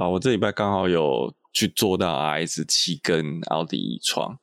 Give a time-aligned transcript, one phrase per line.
[0.00, 4.38] 好，我这礼拜刚好有去做到 RS 七跟奥迪 e 创，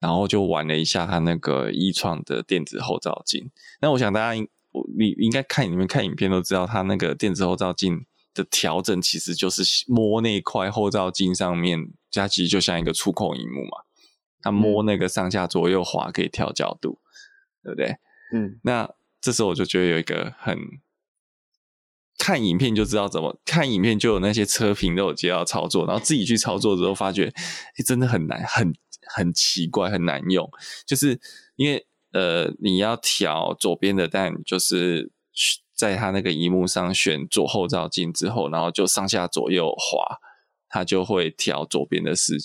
[0.00, 3.50] 然后就玩了一下它那个 e 创的电子后照镜。
[3.82, 4.48] 那我想大家应
[4.96, 13.84] 你应该看你们看影片都知道，它那个电子后照镜的调整其实就是摸那块后照镜上面，它其实就像一个触控荧幕嘛，
[14.40, 16.98] 它摸那个上下左右滑可以调角度，
[17.62, 17.94] 对不对？
[18.32, 18.90] 嗯，那
[19.20, 20.58] 这时候我就觉得有一个很。
[22.18, 28.72] 看影片就知道怎么看影片，就有那些车评都有接到操作，然后自己去操作之后发觉，欸、真的很难，很
[29.14, 30.48] 很奇怪，很难用。
[30.86, 31.20] 就是
[31.56, 35.10] 因为呃，你要调左边的，但就是
[35.74, 40.18] 在它那个荧幕上选左后照镜之后，然后就上下左右滑。
[40.66, 42.36] 它就会调左边的视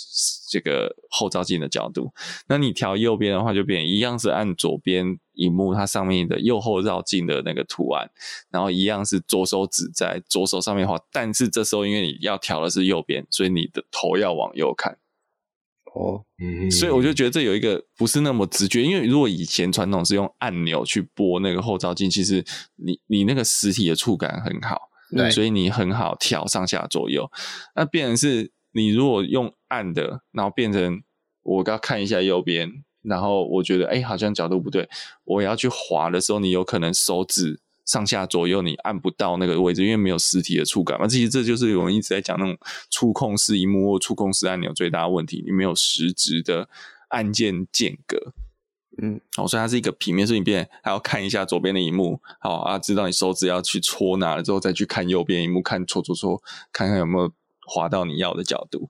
[0.51, 2.13] 这个后照镜的角度，
[2.47, 8.09] 那你调右边的话，就变一样是按左边荧幕它上面的右后照镜的那个图案，
[8.51, 14.97] 然后一样是左手指在左手上面画，但是这时候因为你要调的是右边，所以你的头要往右看。
[15.95, 24.89] 哦，嗯，所以我就觉得这有一个不是那么直觉，因为如果以前传统是用按钮去拨那个后照镜，其实你你那个实体的触感很好。
[25.11, 27.31] 对，所以你很好调上下左右，
[27.73, 31.01] 那变成是你如果用按的，然后变成
[31.41, 34.89] 我要看一下右边，然后我觉得哎、欸、好像角度不对，
[35.23, 41.07] 我要去滑的时候，你有可能手指上下左右你按不到那个位置，因为没有实体的触感嘛。
[41.07, 42.57] 其实这就是我们一直在讲那种
[42.89, 46.69] 触控式荧幕或触控式按钮最大的问题，你没有实质的
[47.07, 48.33] 按键间隔。
[49.01, 57.31] 嗯，好，所以它是一个平面摄影片，还要看一下左边的荧幕，好啊，知道你手指要去戳哪了之后，再去看右边荧幕，看戳戳戳，看看有没有
[57.65, 58.89] 滑到你要的角度。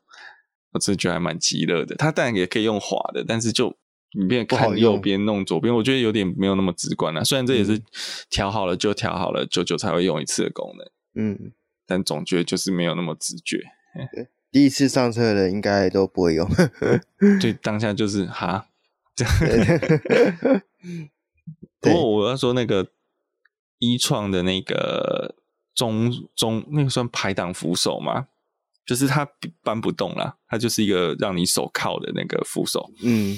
[0.72, 1.96] 我真的觉得还蛮极乐的。
[1.96, 3.78] 它当然也可以用滑的，但是就
[4.14, 7.24] 你变看右边弄左边，我觉得有点没有那么直观啊。
[7.24, 7.82] 虽然这也是
[8.30, 11.52] 调好了就调好了，久久才会用一次的功能，嗯，
[11.86, 13.62] 但总觉得就是没有那么直觉。
[14.52, 16.50] 第一次上车的人应该都不会用，
[17.40, 18.66] 对，当下就是哈。
[21.82, 22.88] 不过我要说那个
[23.78, 25.36] 一创的那个
[25.76, 28.28] 中中那个算排档扶手嘛，
[28.86, 29.28] 就是它
[29.62, 32.90] 搬不动了，它就是一个让你手靠的那个扶手。
[33.04, 33.38] 嗯，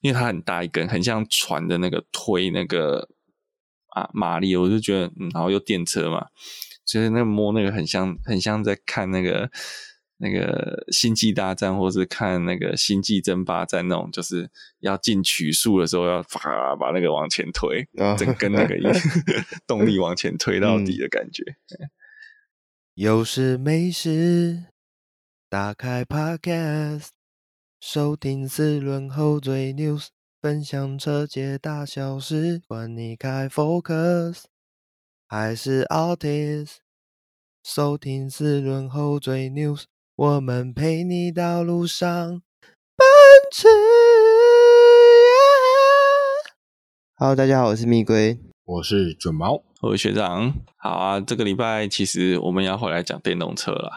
[0.00, 3.08] 因为它很大一根，很像船的那个推那个
[3.88, 6.26] 啊马力，我就觉得，嗯，然后又电车嘛，
[6.84, 9.50] 所以那个摸那个很像很像在看那个。
[10.22, 14.50] 那个星际大战，或是看那个星际争霸战那种，就是
[14.80, 17.88] 要进曲速的时候，要啪把那个往前推，
[18.18, 18.76] 整根那个
[19.66, 21.42] 动力往前推到底的感觉。
[22.92, 24.64] 有事没事，
[25.48, 27.08] 打开 Podcast，
[27.80, 30.08] 收听四轮后嘴 News，
[30.42, 34.42] 分享车界大小事，管你开 Focus
[35.26, 36.72] 还是 Altis，
[37.64, 39.84] 收听四轮后嘴 News。
[40.14, 43.06] 我们陪你到路上奔
[43.50, 43.66] 驰。
[47.14, 50.52] Hello，大家好，我是蜜龟，我是准毛，我是学长。
[50.76, 53.90] 好啊，这个礼拜其实我们要回来讲电动车了。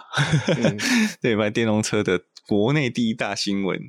[0.58, 0.78] 嗯、
[1.22, 3.80] 这礼拜电动车的国内第一大新闻，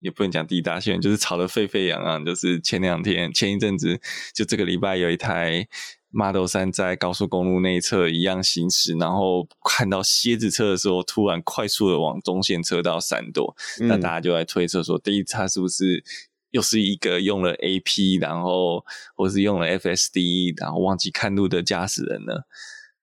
[0.00, 2.24] 也不能讲第一大新闻，就是吵得沸沸扬扬。
[2.24, 4.00] 就是前两天、前一阵子，
[4.34, 5.68] 就这个礼拜有一台。
[6.12, 13.54] Model 三在高速公路内侧一样行驶，然后看到蝎子车的时候，突然快速的往中线车道闪躲。
[13.80, 16.02] 嗯、那大家就在推测说，第一，他是不是
[16.52, 18.82] 又是一个用了 AP，然后
[19.14, 22.32] 或是用了 FSD，然后忘记看路的驾驶人呢？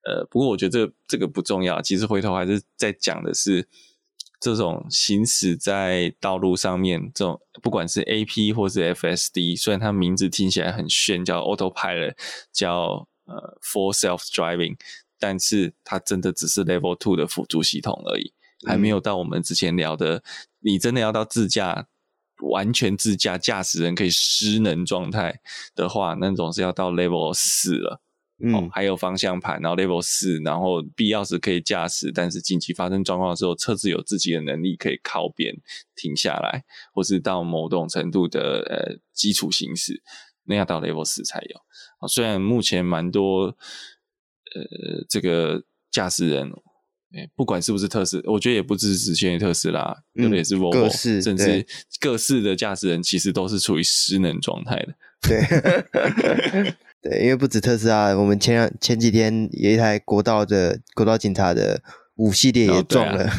[0.08, 1.80] 呃，不过我觉得这这个不重要。
[1.84, 3.68] 其实回头还是在讲的是。
[4.44, 12.14] 这种行驶在道路上面，这种不管是 AP 或是 FSD，虽然它名字听起来很炫，叫 Autopilot，
[12.52, 14.76] 叫呃 Full Self Driving，
[15.18, 18.34] 但是它真的只是 Level Two 的辅助系统而已，
[18.68, 20.22] 还没有到我们之前聊的，
[20.60, 21.88] 你真的要到自驾，
[22.42, 25.40] 完全自驾，驾驶人可以失能状态
[25.74, 28.02] 的话，那种是要到 Level 四了。
[28.46, 35.56] 嗯、哦，还有方向盘，然后 Level 四，然后必要时可以驾驶，但是紧急发生状况的时候，车子有自己的能力可以靠边
[35.96, 40.04] 停下来，或是到某种程度的呃基础行驶，
[40.44, 41.58] 那要到 Level 四才有。
[42.02, 46.52] 哦，虽然目前蛮多呃这个驾驶人，
[47.14, 50.90] 欸，不管是不是特斯，我觉得也不只是限于特斯拉，特别是 Volvo，
[51.22, 51.66] 甚至
[52.02, 54.96] 各式的驾驶人其实都是处于失能状态的。
[55.22, 56.76] 对。
[57.04, 61.84] 对，因为不止特斯拉，我们前两前几天有一台国道的国道警察的
[62.16, 63.30] 五系列也撞了。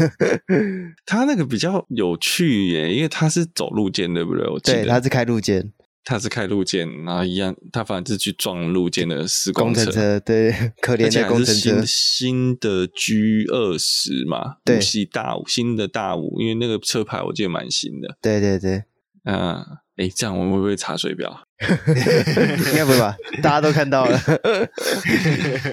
[1.07, 4.47] 他、哦啊、那个比较有趣耶，因为他是走路肩，对不对？
[4.49, 5.73] 我记得对，他是开路肩。
[6.05, 10.53] 他是开路肩，然后一样，他反正是去撞路肩的施工车，工程车对，
[10.83, 11.83] 可怜的工程车。
[11.83, 18.19] 新新的 G 二十嘛，对，系大五，新的大五，因为那个车牌我记得蛮新的。
[18.21, 18.85] 对对对，
[19.25, 19.65] 嗯。
[19.97, 21.44] 哎，这样我们会不会查水表？
[22.69, 23.17] 应该不会吧？
[23.43, 24.19] 大家都看到了。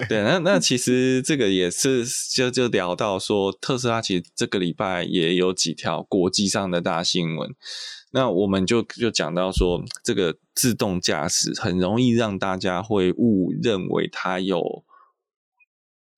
[0.07, 7.49] 对，那那其实这个也是就就聊到说，特斯拉其实这个礼拜也有几条国际上的大新闻。
[8.11, 14.83] 那我们就就讲到说，这个自动驾驶很容易让大家会误认为它有。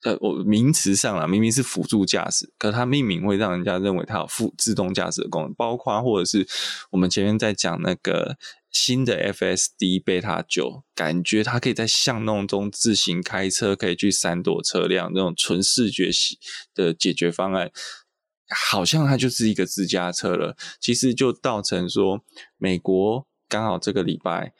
[0.03, 6.45] 呃，我名词上啊，明明是辅助驾驶，可是它命名会让人家认为它有副自动驾驶的功能，包括或者是
[6.91, 8.35] 我们前面在讲那个
[8.73, 16.37] 新的 FSD Beta 九，感觉它可以在巷弄中自行开车，可以去闪躲车辆，那种纯视觉系
[16.75, 17.71] 的解决方案，
[18.49, 20.57] 好像它就是一个自驾车了。
[20.81, 22.21] 其实就造成说，
[22.57, 24.53] 美国刚好这个礼拜，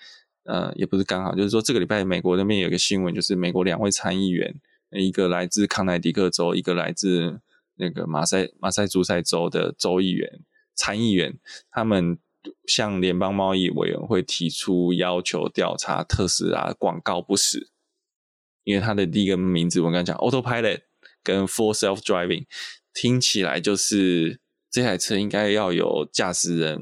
[0.44, 4.62] 呃，也不是刚好，就是说这个礼拜美国那边有一个新闻，就是美国两位参议员。
[4.96, 7.42] 一个来自康乃狄克州，一个来自
[7.78, 10.42] 那个马赛马赛诸塞州的州议员、
[10.76, 11.40] 参议员，
[11.72, 12.20] 他们
[12.68, 17.70] 向联邦贸易委员会提出要求调查特斯拉广告不实，
[18.64, 20.82] 因为它的第一个名字我刚刚讲 Autopilot
[21.24, 22.46] 跟 Full Self Driving
[22.94, 26.80] 听起来就是这台车应该要有驾驶人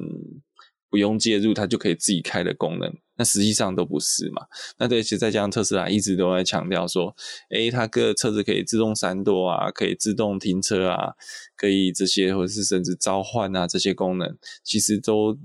[0.88, 2.98] 不用介入，它就可以自己开的功能。
[3.16, 4.46] 那实际上都不是嘛？
[4.78, 7.14] 那对，其实再加上特斯拉一直都在强调说，
[7.50, 11.12] 诶，它个车子可以自动闪躲啊，可以自动停车啊，
[11.54, 15.38] 可以这些，或者是甚至召唤啊，这些功能，其实都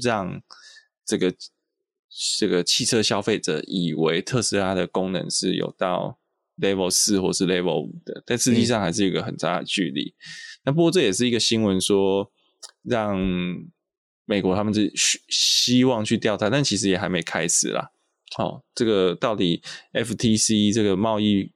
[0.00, 0.40] 让
[1.04, 1.34] 这个
[2.38, 6.18] 这个汽车消费者以为特斯拉的功能是有到
[6.60, 10.14] Level 四或是 Level 五的，但实际上还是一个很大的距离。
[10.64, 12.30] 那不过这也是一个新闻说
[12.82, 13.18] 让。
[14.28, 17.90] 美国他们是希希望去调查，但其实也还没开始啦。
[18.36, 19.62] 好、哦，这个到底
[19.94, 21.50] FTC 这个贸易，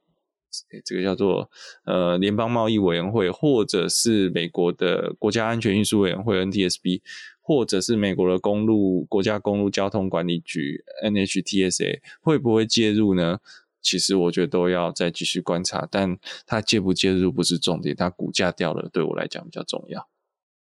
[0.83, 1.51] 这个叫做
[1.85, 7.01] 呃联邦贸易委员会，或者是美国的国家安全运输委员会 NTSB，
[7.41, 13.37] 或者是美国的公路国家公路交通管理局 NHTSA，会不会介入呢？
[13.83, 16.17] 其实我觉得都要再继续观察，但
[16.47, 20.07] 它介不介入不是重点，它股价掉了，对我来讲比较重要。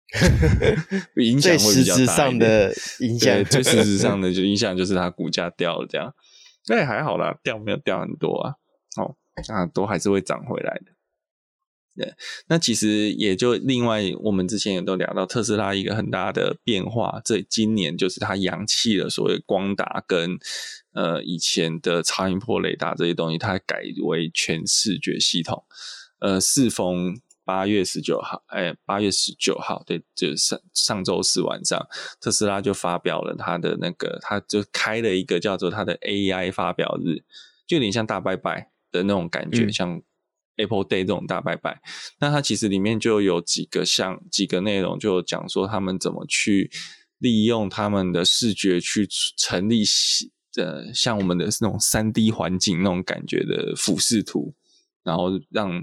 [1.23, 6.15] 影响会比较大一点，最实质上的影响，最实质上的就影响就是它股价掉了，这样，
[6.69, 8.55] 那也还好啦，掉没有掉很多啊，
[8.97, 9.17] 哦，
[9.55, 10.93] 啊，都还是会涨回来的。
[11.95, 12.15] 对，
[12.47, 20.39] 那其实也就另外，我们之前也都聊到特斯拉一个很大的变化，这今年就是它扬弃了所谓光达跟
[20.95, 25.65] 呃以前的超音波雷达这些东西，它改为全视觉系统，
[26.21, 27.21] 呃，四逢。
[27.49, 31.81] 八月十九号，哎，八月十九号，对，就是上上周四晚上，
[32.21, 37.25] 特斯拉就发表了它的那个，他就开了一个叫做它的 AI 发表日，
[37.67, 40.03] 就有点像大拜拜的那种感觉，嗯、像
[40.57, 41.81] Apple Day 这种大拜拜。
[42.21, 46.71] 那它其实里面就有几个像几个内容，就讲说他们怎么去
[47.17, 49.09] 利用他们的视觉去
[49.39, 49.85] 成立，
[50.59, 54.53] 呃，像我们的那种三 D 环境那种感觉的俯视图，
[55.03, 55.83] 然后让。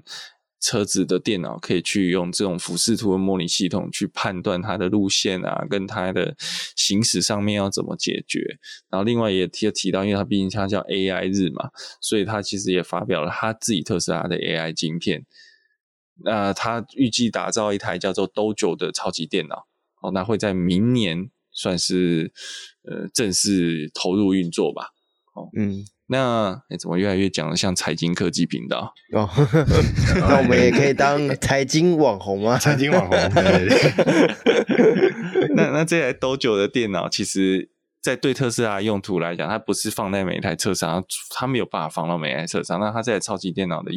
[0.66, 6.36] 车子的电脑可以去用这种俯视图的模拟系统去判断它的路线啊，跟它的
[6.76, 8.58] 行驶上面要怎么解决。
[8.90, 11.70] 然后另外也提提到，因为它毕竟它叫 AI 日嘛，
[12.02, 15.28] 所以它其实也发表了他自己特斯拉的 AI 晶片。
[16.24, 19.68] 那他预计打造一台叫做 Dojo 的超级电脑，
[20.02, 22.34] 哦，那会在明年算是
[22.82, 24.88] 呃正式投入运作吧。
[25.36, 25.86] 哦，嗯。
[26.08, 28.94] 那哎，怎么越来越讲的像财经科技频道？
[29.14, 29.28] 哦，
[30.28, 32.58] 那我们也可以当财经网红吗？
[32.60, 35.50] 财经网红，对对对。
[35.56, 37.72] 那那这台 Dojo 的电脑，其实，
[38.02, 42.80] 在对特斯拉用途来讲，它不是放在每一台车上，它没有办法放到每一台车上。
[42.80, 43.92] 那它这台超级电脑的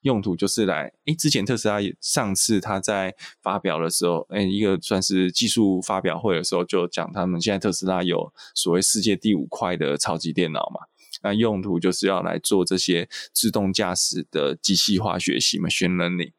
[0.00, 10.80] 用途，就是来，哎，之前特斯拉上次它在发表的时候，哎，一个算是技术发表会的时候，就讲他们现在特斯拉有所谓世界第五块的超级电脑嘛。
[11.24, 16.32] 那用途就是要来做这些自动驾驶的机器化学习嘛，machine learning。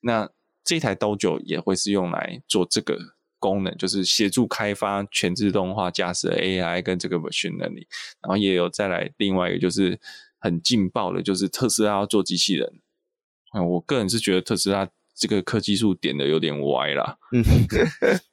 [0.00, 0.30] 那
[0.64, 2.98] 这台 Dojo 也会是用来做这个
[3.38, 7.86] 功能，就是协助开发全自动化驾驶的 AI 跟这个 machine learning。
[8.22, 10.00] 然后也有再来另外一个就是
[10.38, 12.80] 很劲爆的，就是特斯拉要做机器人。
[13.50, 17.18] 啊，我个人是觉得特斯拉这个科技树点的有点歪啦。
[17.32, 17.44] 嗯。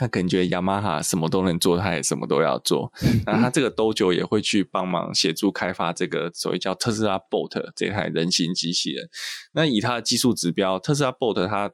[0.00, 2.90] 他感觉雅马哈什么都能做，他也什么都要做。
[3.26, 9.10] 那他这个 Dojo 也会去帮忙协助开发这个所谓叫特斯拉 Bot 这台人形机器人。
[9.52, 11.70] 那以它的技术指标，特斯拉 Bot 它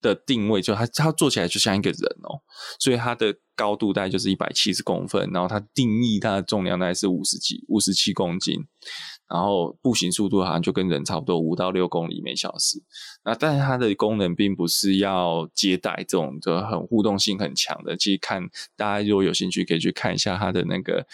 [0.00, 2.40] 的定位，就它它做起来就像一个人哦，
[2.78, 8.56] 所以它的高度大概就是一百七十公分，然后它定义它的重量大概是五十几五十七公斤。
[9.30, 12.82] 然后步行速度好像就跟人差不多，五到六公里每小时。
[13.24, 17.96] 那但是它的功能并不是要接待这种就很互动性很强的。
[17.96, 21.06] 其实看大家如果有兴趣，可以去看一下它的那个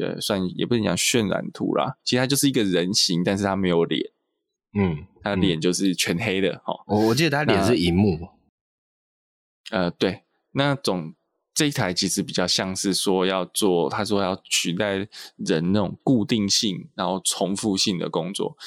[0.00, 1.96] 呃，算也不能讲渲染图啦。
[2.04, 4.12] 其实它就是一个人形，但是它没有脸。
[4.74, 6.72] 嗯，它脸就是全黑的哈。
[6.86, 8.28] 我、嗯、我记得它脸是荧幕。
[9.70, 11.14] 呃，对，那种。
[11.56, 18.58] 这一台其实比较像是说要做，他说要取代人那种固定性，然后重复性的工作。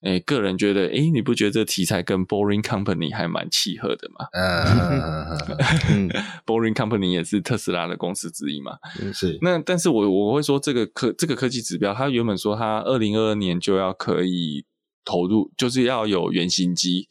[0.00, 4.26] 诶，个人觉得，诶，你不觉得这题材跟 Boring Company 还蛮契合的吗？
[5.90, 6.08] 嗯
[6.46, 8.78] ，Boring Company 也是特斯拉的公司之一嘛。
[9.12, 9.38] 是。
[9.42, 14.64] 那但是我我会说这个科这个科技指标，它原本说它二零二二年就要可以
[15.04, 17.06] 投入，就是要有原型机，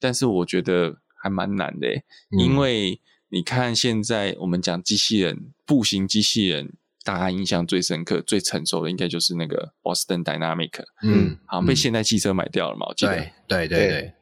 [0.00, 1.86] 但是我觉得还蛮难的，
[2.36, 3.00] 因为。
[3.34, 10.84] 你看，现在我们讲机器人、步行机器人，大家印象最深刻、最成熟的，应该就是那个 Boston Dynamic。
[11.02, 12.86] 嗯，好像被现代汽车买掉了嘛？
[12.86, 13.16] 我记得。
[13.48, 14.12] 对对对对。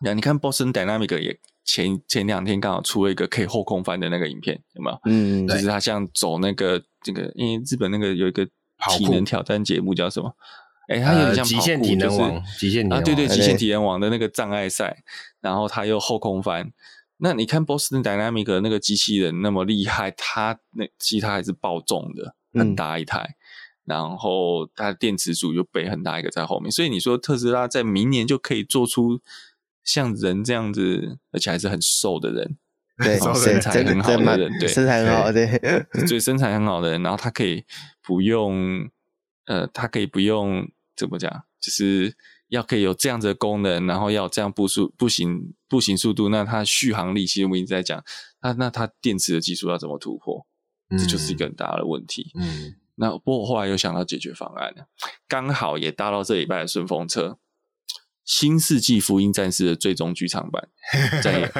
[0.00, 4.98] 那你看 Boston Dynamic 也前前两天刚好出了一个可以后空翻的那个影片，有没有？
[5.04, 8.46] 嗯，就是他像走那个这个，因为日本那个有一个
[8.96, 10.34] 体能挑战节目叫什么？
[10.88, 15.04] 哎、欸，它有点像极限体能王，极限啊，对对，极限体能王的那个障碍赛，
[15.42, 16.72] 然后他又后空翻。
[17.22, 23.36] 那你看 Boston Dynamic 的那个机器人那么厉害，它那其实它还是爆重的，很大一台，嗯、
[23.84, 29.20] 然后它的电池组就背很大一个在后面，所以你说特斯拉在明年就可以做出
[29.84, 32.56] 像人这样子，而且还是很瘦的人，
[32.98, 37.64] 对，身材很好的人，对，身材很好，对，所以身材很好的人，然后他可以
[38.02, 38.88] 不用，
[39.46, 42.16] 呃，他可以不用怎么讲，就是。
[42.50, 48.04] 要可以有这样子的功能，然后要这样步速步行步行速度，那它续航力其实我们一直在讲，
[48.42, 50.46] 那那它电池的技术要怎么突破？
[50.90, 52.32] 嗯、这就是一个很大的问题。
[52.34, 54.86] 嗯，那不过我后来又想到解决方案了，
[55.28, 57.28] 刚好也搭到这礼拜的顺风车，
[58.24, 60.68] 《新世纪福音战士》的最终剧场版
[61.22, 61.46] 在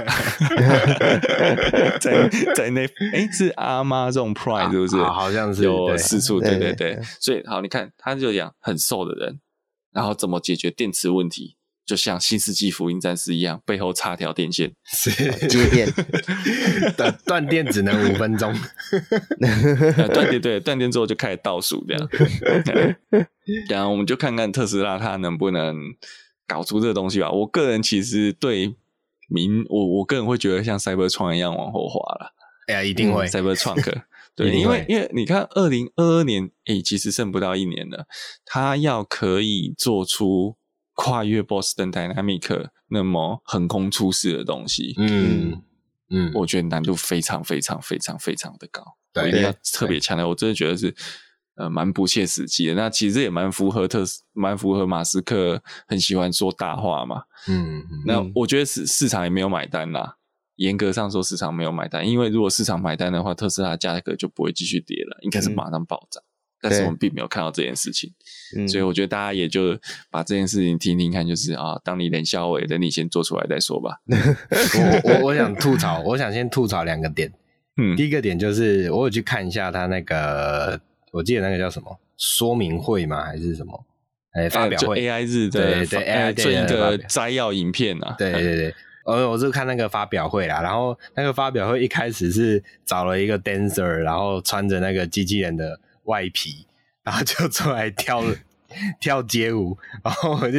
[2.00, 4.98] 在在那哎是 Amazon Prime 是不是？
[4.98, 9.38] 啊、好像是有四处，对对对，对，所以好，你看他就讲很瘦的人。
[9.92, 11.56] 然后怎么解决电池问题？
[11.86, 15.10] 就像《新世纪福音战士》一样，背后插条电线，是
[15.48, 15.88] 接电，
[16.96, 18.54] 断断电只能五分钟。
[20.14, 22.08] 断电对，断电之后就开始倒数这样。
[23.68, 25.76] 然后我们就看看特斯拉它能不能
[26.46, 27.28] 搞出这个东西吧。
[27.28, 28.76] 我个人其实对
[29.28, 32.32] 明我我个人会觉得像 Cybertruck 一样往后滑了。
[32.68, 34.02] 哎呀，一定会 Cybertruck。
[34.40, 38.06] 对，因为因为你看，二零二二年，诶，其实剩不到一年了，
[38.44, 40.56] 他要可以做出
[40.94, 45.62] 跨越 Boston Dynamic 那么横空出世的东西，嗯
[46.10, 48.82] 嗯，我觉得难度非常非常非常非常的高，
[49.14, 50.94] 我一定要特别强调，我真的觉得是
[51.56, 52.74] 呃蛮不切实际的。
[52.74, 60.16] 那其实也蛮符合特斯，蛮符合马斯克很喜欢说大话嘛，嗯，那我觉得市市场也没有买单啦。
[60.60, 66.22] 严格上说，市场没有买单，因为如果市场买单的话，特斯拉价格就不会继续跌了，应该是马上暴涨。
[66.22, 66.28] 嗯、
[66.60, 68.12] 但是我们并没有看到这件事情，
[68.68, 69.74] 所以我觉得大家也就
[70.10, 74.02] 把这件事情听听看，就是啊，当你冷笑话，等你先做出来再说吧。
[74.04, 77.32] 我我我想吐槽，我想先吐槽两个点。
[77.80, 80.78] 嗯，第一个点就是我有去看一下他那个，
[81.10, 83.24] 我记得那个叫什么说明会吗？
[83.24, 83.86] 还是什么？
[84.32, 88.74] 哎、欸，发表会、呃、AI 日的对对 AI 做一个摘要影片啊，对对对。
[89.10, 96.64] 我我是看那个发表会啦，然后那个发表会一开始是找了一个 dancer，然后穿着那个机器人的外皮，
[97.02, 98.22] 然后就出来跳
[99.00, 100.58] 跳街舞，然后我就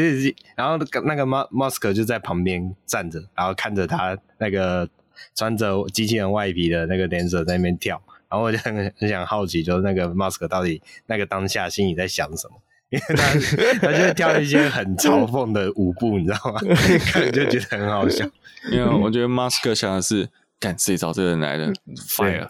[0.56, 4.90] 然后那个 Musk 就在旁边站着，然后看着他那个
[5.34, 12.58] 穿着机器人外皮的那个 dancer 在那边跳，然后我就很很想好奇，就是那个 Musk 到底那个当下心里在想什么。
[12.92, 16.60] 因为他他就会跳一些很嘲讽的舞步，你知道吗？
[17.06, 18.26] 看就觉得很好笑。
[18.70, 20.28] 因为我觉得马斯克想的是，
[20.60, 21.72] 干谁找这个人来的？
[22.16, 22.50] Fire！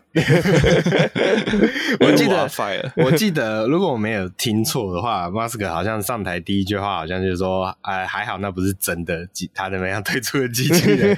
[2.00, 2.91] 我记得，Fire！
[2.98, 11.15] 我记得，如果我没有听错的话，马斯克好像上台第一句话好像就是说：“哎，还好那不是真的机，他怎么样推出的机器人？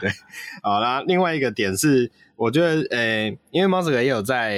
[0.00, 0.10] 对，
[0.62, 4.50] 好啦，另外一个点是，我觉得，呃、欸，因为马斯克也有在，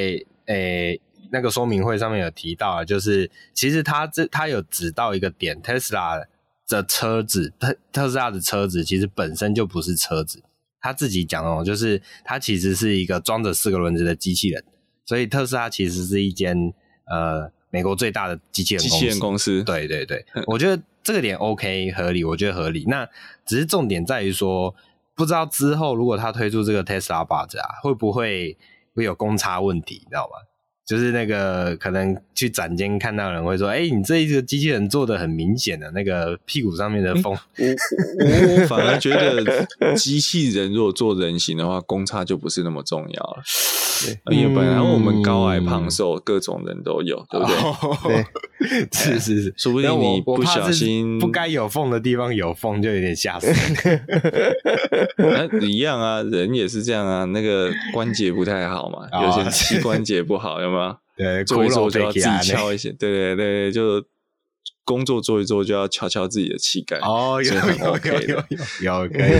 [0.46, 1.00] 诶、欸。
[1.30, 6.20] 那个说明会上面有提到，就是其实他这他有指到一个点，特斯拉
[6.68, 10.42] 的车子，特特斯拉的车子其实本身就不是车子，
[10.80, 14.64] 他自己讲哦，就是它其实是一个装着四个轮子的机器人，
[15.04, 16.72] 所以特斯拉其实是一间
[17.06, 18.96] 呃美国最大的机器人公司。
[18.96, 22.84] 机器人公司，对对对， 我觉得这个点 OK 合理，我觉得合理。
[22.88, 23.08] 那
[23.44, 24.74] 只是重点在于说，
[25.14, 28.56] 不知道之后如果他推出这个 Tesla Bot 啊，会不会
[28.94, 30.46] 会有公差问题，你知道吗？
[30.86, 37.34] 就是那个可能去展间看到人会说：“哎、欸，你这一个机器人做的很明显的那个屁股上面的缝。
[37.56, 37.74] 欸
[38.62, 39.42] ”我反而觉得
[39.96, 43.42] 机器人如果做人形的话，公差就不是那么重要了。
[44.26, 47.56] 对，因为本来我们高矮胖瘦各种人都有，对不对？
[47.56, 53.48] 哦、对， 是是是，说不定你不小心不该有缝的地方有缝，就有点吓死。
[55.16, 60.96] 那一样啊，人也是这样啊，那个关节不太好嘛，有些膝关节不好，有没有？
[61.16, 64.04] 对，做一做就要自己敲一些，对对对，就
[64.84, 66.98] 工作做一做就要敲敲自己的膝盖。
[66.98, 68.44] 哦，有有有有
[68.80, 69.32] 有有可以。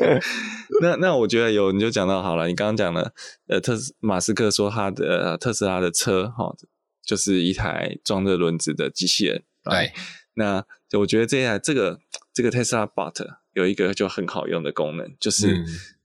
[0.80, 2.46] 那那我觉得有，你就讲到好了。
[2.46, 3.12] 你刚刚讲了，
[3.48, 6.56] 呃，特斯马斯克说他的、呃、特斯拉的车哈、哦，
[7.04, 9.42] 就是一台装着轮子的机器人。
[9.64, 9.92] 对，
[10.34, 10.64] 那
[10.98, 11.98] 我觉得这台这个
[12.32, 15.64] 这个特斯拉 Bot 有一个就很好用的功能，就是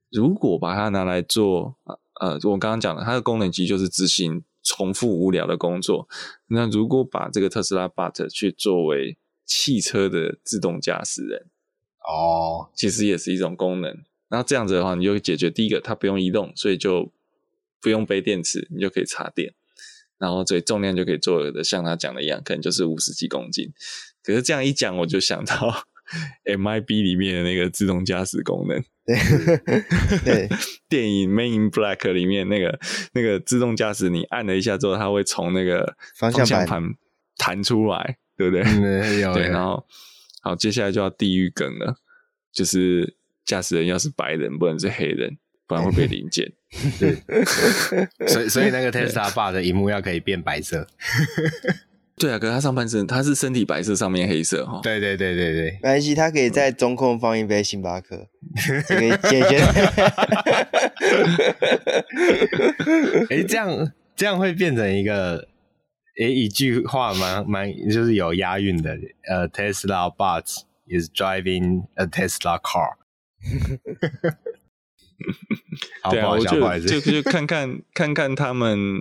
[0.09, 1.77] 如果把它拿来做
[2.19, 4.43] 呃，我刚刚讲了，它的功能其实就是执行。
[4.63, 6.07] 重复无聊的工作，
[6.47, 11.47] 那如果把这个特斯拉 Bot 去作为汽车的自动驾驶人，
[12.07, 14.03] 哦，其实也是一种功能。
[14.29, 17.11] 那这样子的话，你就会解决第一个，它不用移动，所以就
[17.81, 19.53] 不用背电池，你就可以插电，
[20.17, 23.73] 然后所以重量就可以做的像他讲的一样，可能就是五十几公斤。
[24.23, 25.85] 可是这样一讲，我就想到
[26.45, 28.83] MIB 里面的那个自动驾驶功能。
[29.03, 29.17] 对，
[30.23, 30.49] 对，
[30.87, 32.79] 电影《Men in Black》里面那个
[33.13, 36.83] 那个自动驾驶，你按了一下之后，它会从那个方向盘
[37.37, 38.63] 弹出来，对不对？
[38.63, 39.85] 嗯、对，然后
[40.43, 41.95] 好，接下来就要地狱梗了，
[42.53, 45.37] 就是驾驶人要是白人，不能是黑人，
[45.67, 46.51] 不然会被临检。
[46.99, 47.17] 对，
[48.27, 50.87] 所以所以那个 Tesla Bot 的萤幕要可以变白色。
[52.21, 54.79] 对啊，可是他上半身他是身体白色，上面黑色哈。
[54.83, 58.27] 对对对对对，没关系，他可以在中控放一杯星巴克，
[58.87, 59.57] 可以解决。
[63.29, 65.47] 哎，这样这样会变成一个
[66.19, 68.95] 诶一句话蛮蛮就是有押韵的。
[69.27, 70.45] 呃，Tesla Bot
[70.87, 72.97] is driving a Tesla car。
[76.11, 78.99] 对啊，我就就就看看看看他们。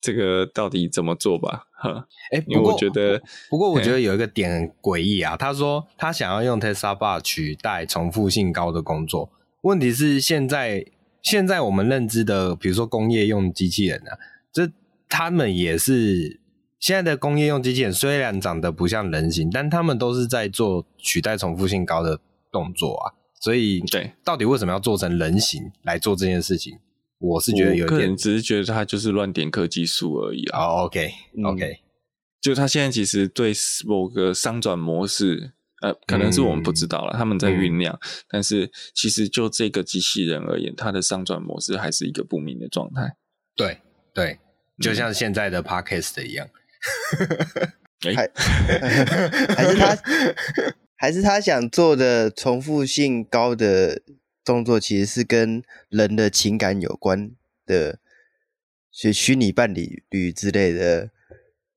[0.00, 1.66] 这个到底怎么做吧？
[1.72, 5.36] 哈，哎，因为我觉得，不过我觉得有一个点很诡异啊。
[5.36, 9.30] 他说他想要用 Tesla Bot 取代重复性高的工作，
[9.62, 10.86] 问题是现在
[11.22, 14.18] 现在我们认知的，比如说工业用机器人啊，
[14.52, 14.70] 这
[15.08, 16.40] 他们也是
[16.78, 22.18] 现在的工业用机器人，虽然长得不像人形，但他们都是在做取代重复性高的
[22.50, 23.12] 动作啊。
[23.42, 26.78] 所以，对，到底为什么要做成人形来做这件事情？
[27.20, 30.58] 我是觉得有点，个人只是觉得他就是乱点科技树而已啊。
[30.58, 31.74] 哦、oh,，OK，OK，、okay, okay.
[31.74, 31.78] 嗯、
[32.40, 33.52] 就他现在其实对
[33.84, 35.52] 某个商转模式，
[35.82, 37.94] 呃，可能是我们不知道了，嗯、他们在酝酿。
[37.94, 43.16] 嗯、但是其实就这个机器人而言，它的商转模式还是一个不明的状态。
[43.54, 43.78] 对
[44.14, 44.38] 对，
[44.80, 46.48] 就像现在的 Podcast 一样。
[48.08, 48.30] 哎、还
[49.54, 49.98] 还是他
[50.96, 54.00] 还是他想做的重复性高的。
[54.44, 57.30] 动作其实是跟人的情感有关
[57.66, 57.98] 的，
[58.90, 61.10] 是虚拟伴侣侣之类的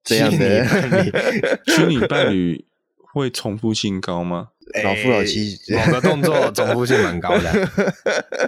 [0.04, 0.66] 这样的
[1.68, 2.66] 虚拟伴侣
[3.14, 4.50] 会重复性高吗？
[4.82, 7.52] 老夫老妻，某个动作 重复性蛮高的。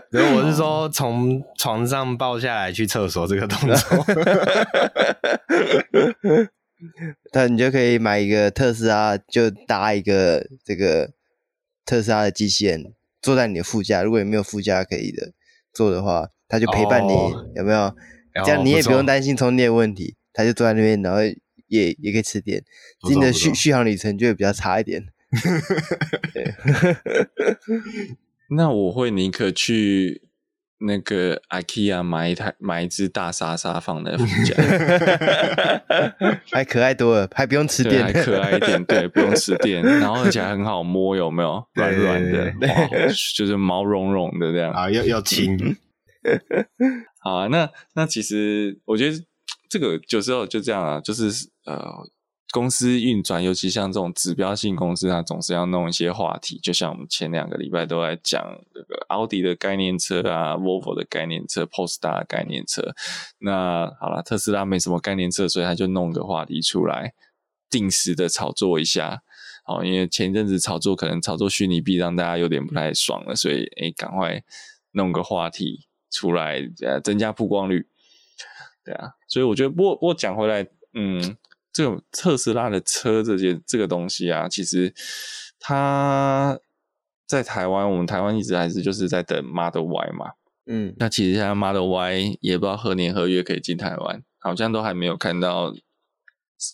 [0.09, 4.05] 所以我是说，从床上抱下来去厕所这个动作，
[7.33, 11.11] 那你就可以买一个特斯拉，就搭一个这个
[11.85, 12.93] 特斯拉的机器人。
[13.25, 15.33] 坐在你的副驾，如果你没有副驾可以的
[15.73, 17.95] 坐的话，他就陪伴你，哦、有没有？
[18.45, 21.21] 这样你也不用担心充电问题，他就坐在那边，然后
[21.65, 22.63] 也也可以吃电，
[23.09, 25.07] 你的续续航里程就会比较差一点。
[28.55, 30.21] 那我会宁可去。
[30.79, 34.55] 那个 IKEA 买一台买一只大沙沙放在 副驾，
[36.51, 41.65] 还可爱多了，还不用吃电，还可爱一点，对， 不用吃电，然后而且还很好摸，有没有？
[41.73, 42.53] 软软的，
[43.35, 45.75] 就是毛茸茸的这样啊，要要轻。
[47.21, 49.17] 好啊，那那其实我觉得
[49.69, 51.29] 这个有时候就这样啊，就是
[51.65, 52.09] 呃。
[52.55, 56.57] 公司运转，尤其像这种指标性公司，它总是要弄一些话题。
[56.63, 58.41] 就像我们前两个礼拜都在讲
[58.73, 62.93] 这个奥迪的概念车啊，Volvo 的概念车，Polestar 的概念车。
[63.39, 67.13] 那好了，特斯拉没什么概念车，所以他就弄个话题出来，
[67.69, 69.21] 定时的炒作一下。
[69.65, 74.41] 哦，因为前一阵子炒作可能炒作虚拟币，让大家有点不太爽了，所以诶，赶快
[74.91, 77.89] 弄个话题出来，呃，增加曝光率。
[78.85, 81.35] 对啊，所以我觉得，不过不过讲回来，嗯。
[81.75, 84.93] 这种特斯拉的车这些这个东西啊，其实
[85.59, 86.57] 它
[87.27, 90.31] 在台湾，我们台湾一直还是就是在等 Model Y 嘛。
[90.67, 95.75] 嗯，那其实现在 Model Y 也不知道何年何月可以进台湾，好像都还没有看到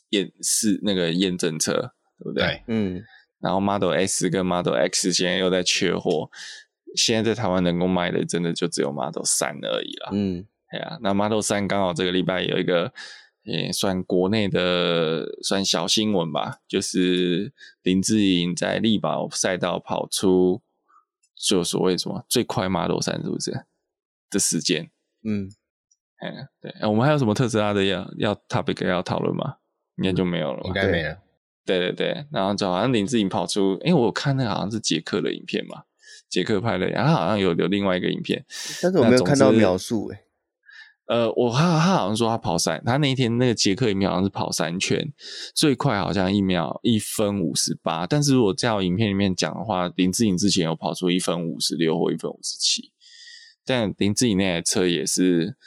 [0.10, 2.44] 验是那个验证车，对不对？
[2.44, 3.04] 对嗯，
[3.40, 6.30] 然后 Model S 跟 Model X 现在又在缺货，
[6.96, 10.12] 现在在台湾能够卖的真的就只有 Model 三而已了。
[10.14, 12.94] 嗯，哎呀，那 Model 三刚好这个礼拜有一个
[13.44, 20.62] 也算国内的算小新闻吧，就是林志颖在力宝赛道跑出
[21.36, 23.66] 就所谓什么最快 Model 三，是不是？
[24.30, 24.90] 的时间，
[25.24, 25.50] 嗯，
[26.18, 29.56] 哎，对，我们还有什么特斯拉的要要 topic 要讨论吗？
[29.98, 31.14] 应该就没有了，应该没了。
[31.14, 31.22] 对。
[31.64, 35.84] 对对，然后就好像林志颖跑出，哎，我看那个好像是捷克的影片嘛，
[36.28, 38.44] 捷克拍的，然后好像有有另外一个影片，
[38.82, 40.24] 但是我没有看到描述，欸，诶
[41.12, 45.12] 呃，我他他好像说他跑三，他那一天那个捷克影片好像是跑三圈，
[45.54, 52.94] 最快好像一秒一分五十八，但是如果在我影片里面讲的话，林志颖之前有跑出一分五十六或一分五十七。
[53.66, 55.58] 但林志颖那台车也是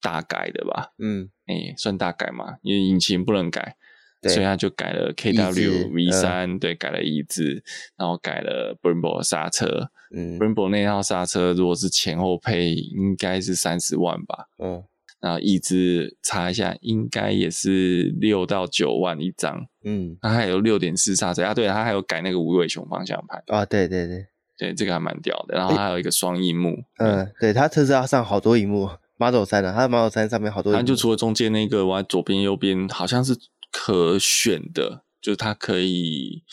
[0.00, 0.88] 大改的吧？
[0.98, 3.76] 嗯，哎、欸，算大改嘛，因为引擎不能改，
[4.20, 7.62] 对所以他就改了 KW V 三、嗯，对，改了一字，
[7.96, 9.92] 然后改了 Brembo 的刹车。
[10.14, 14.46] 嗯，Brembo 那套刹车如果是前后配，应该是三十万吧？
[14.58, 14.82] 嗯，
[15.20, 19.66] 然后一字查一下，应该也是六到九万一张。
[19.84, 24.26] 嗯，它还有六点四刹车啊，对，它还有改那个无尾熊方向盘啊，对对对。
[24.58, 26.76] 对，这个还蛮屌的，然后还有一个双荧幕。
[26.98, 30.72] 嗯，嗯对，它特斯拉上好多荧幕，Model 三的，它的 Model 三上面好多。
[30.72, 33.34] 它就除了中间那个，我左边、右边好像是
[33.72, 36.44] 可选的，就是它可以，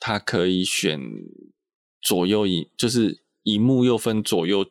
[0.00, 0.98] 它可以选
[2.02, 4.66] 左右一，就是萤幕又分左右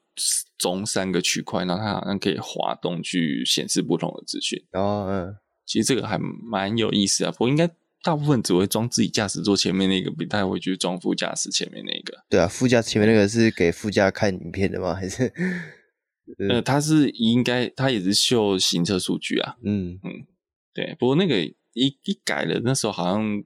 [0.57, 4.61] 中三个区块，然后它好像可以滑动去显示不同的资讯。
[4.73, 7.69] 哦，嗯，其实这个还蛮有意思啊，不过应该。
[8.03, 12.23] 大部分只会装自己驾驶座前面那个，不太会去装副驾驶前面那个。
[12.27, 14.95] 对啊，副驾前面那个是给副驾看影片的吗？
[14.95, 15.31] 还是？
[16.49, 19.55] 呃，它是应该，它也是秀行车数据啊。
[19.63, 20.25] 嗯嗯，
[20.73, 20.95] 对。
[20.97, 23.43] 不过那个一一改了，那时候好像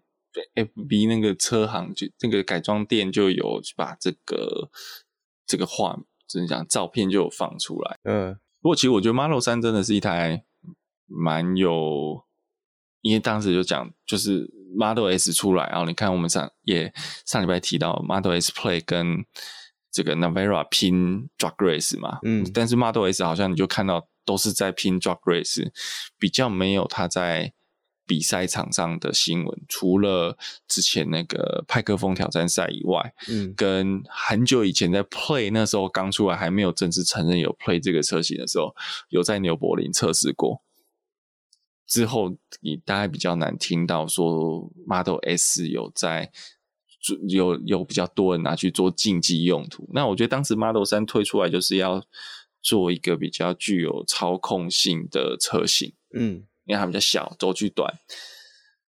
[0.55, 4.69] FB 那个车行就那个改装店就有把这个
[5.45, 7.99] 这个画，怎么讲，照片就有放出来。
[8.03, 8.39] 嗯。
[8.61, 10.43] 不过其实我觉得 Model 三真的是一台
[11.05, 12.23] 蛮有。
[13.01, 16.91] 因为当时就讲，就是 Model S 出来，然后你看我们上也
[17.23, 19.23] 上礼拜提到 Model S Play 跟
[19.91, 25.71] 这个 Navara 拼 Drag Race 嘛，嗯，但是 Model S 好像你就看到都是在拼 Drag Race，
[26.17, 27.53] 比较没有它在
[28.05, 30.37] 比赛场上的新闻，除了
[30.67, 38.75] 之前那个派克风挑战赛以外，嗯，跟很久以前在 Play 那时候刚出来还没有正式承认有 Play 这个车型的时候，
[39.09, 40.61] 有在纽柏林测试过。
[41.87, 46.31] 之后，你大概比较难听到说 Model S 有在
[47.27, 49.87] 有有比较多人拿去做竞技用途。
[49.93, 52.03] 那我觉得当时 Model 三推出来就是要
[52.63, 57.93] 做一个比较具有操控性的车型，嗯，因为它比较小，轴距短，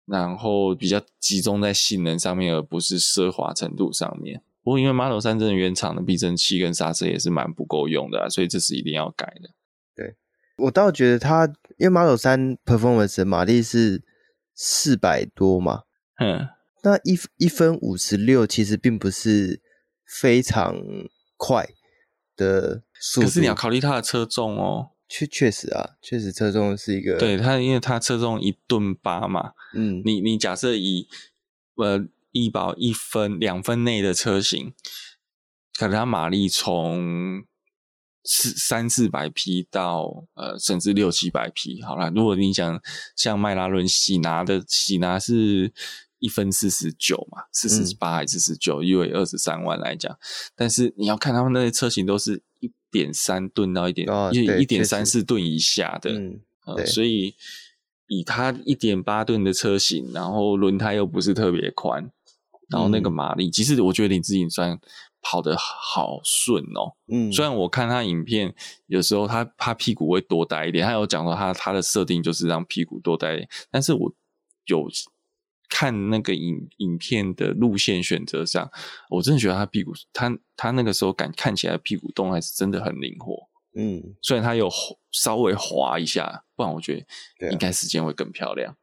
[0.06, 4.42] 然后比较集中在性能上面，而不是奢华程度上面。
[4.64, 9.52] 不过因为 Model 3真的原厂的避震器跟刹车也是蛮不够用的啊，所以这是一定要改的。
[9.96, 10.16] 对。
[10.58, 11.46] 我倒觉得它，
[11.78, 14.04] 因为 Model 3 Performance 的马力是
[14.54, 15.84] 四百多嘛，
[16.18, 16.48] 嗯，
[16.82, 19.62] 那一一分五十六其实并不是
[20.08, 20.82] 非常
[21.36, 21.68] 快
[22.38, 23.28] 的速度。
[23.28, 27.18] 可是你要考虑它的车重哦，确确实啊，确实侧重是一个。
[27.18, 31.08] 对他，因为他侧重一吨八嘛，嗯，你你假设以
[31.76, 34.74] 呃一保一分两分内的车型，
[35.78, 37.46] 可能它马力从。
[38.28, 42.82] 四三四百匹到呃，甚至六七百匹，好啦，如果你想
[43.15, 45.72] 像迈拉伦喜拿的喜拿是
[46.18, 50.18] 一分四十九嘛，四十八还是四十九，因为二十三万来讲，
[50.56, 57.36] 但是你要看他们那些车型都是一点三吨到一点一一点三四吨以下的，嗯，呃，所以
[58.08, 62.10] 以它一点八吨的车型，然后轮胎又不是特别宽，
[62.69, 64.79] 然后那个马力，嗯，其实我觉得林志颖算。
[65.27, 68.53] 跑得好顺哦，嗯，虽然我看他影片，
[68.86, 74.13] 有时候他他屁股会多带一点，他有讲到他他的设定就是让屁股多带一点，但是我
[74.67, 74.88] 有
[75.69, 78.69] 看那个影影片的路线选择上，
[79.10, 84.69] 我真的觉得他屁股他他那个时候感看起来屁股动还是真的很灵活，嗯，虽然他有
[85.12, 87.06] 稍微滑一下，不然我觉
[87.39, 88.75] 得应该时间会更漂亮。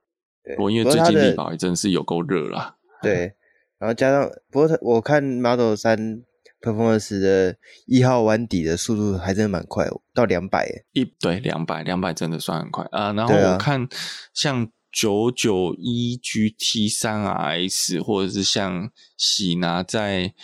[0.59, 3.35] 我因为最近力宝也真的是有够热了，对，
[3.79, 6.25] 然后加上不过他我看 Model 三。
[6.65, 10.85] Performance 的一号弯底的速度还真的蛮快，到两百耶。
[10.93, 13.13] 一对两百两百真的算很快啊。
[13.15, 13.89] 然后我看
[14.33, 20.35] 像九九一 GT 三 RS 或者是像喜拿在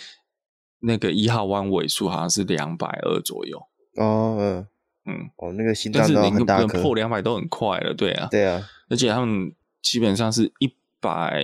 [0.80, 3.58] 那个一号弯尾数好像是两百二左右。
[3.96, 4.66] 哦，嗯。
[5.10, 11.42] 嗯，哦，那个心脏都很大颗，破两百都很快了，对啊，对啊，而且他们基本上是一百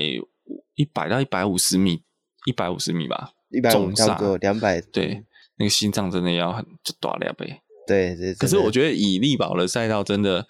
[0.75, 2.03] 一百到一百五十米，
[2.45, 5.25] 一百五十米吧，一百五重差不多，两百，对，
[5.57, 7.63] 那个心脏真的要很就大两倍。
[7.87, 8.35] 对对。
[8.35, 10.47] 可是我，觉得以力宝的赛道，真的，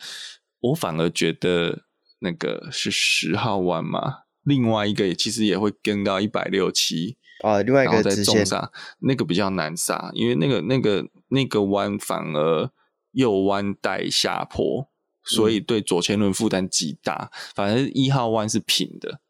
[0.59, 1.85] 我反而觉得
[2.24, 12.70] 那个是十号弯嘛，另外一个其实也会跟到一百六七，啊，另外一个直线，重刹，那个比较难刹，因为那个那个那个弯反而
[13.12, 14.88] 右弯带下坡，
[15.22, 17.30] 所以对左前轮负担极大。
[17.54, 19.20] 反正一号弯是平的，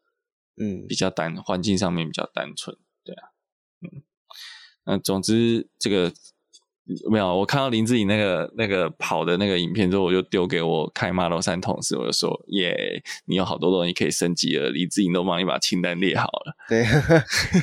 [0.57, 3.29] 嗯比，较单，环境上面比较单纯，对啊，
[3.81, 4.01] 嗯，
[4.85, 6.13] 那总之这个
[7.09, 16.85] 没有，我看到林志颖那个那个跑的那个影片之后，我就丢给我开 Model 3同事，我就说耶，你有好多东西可以升级了，林志颖都帮你把清单列好了，对，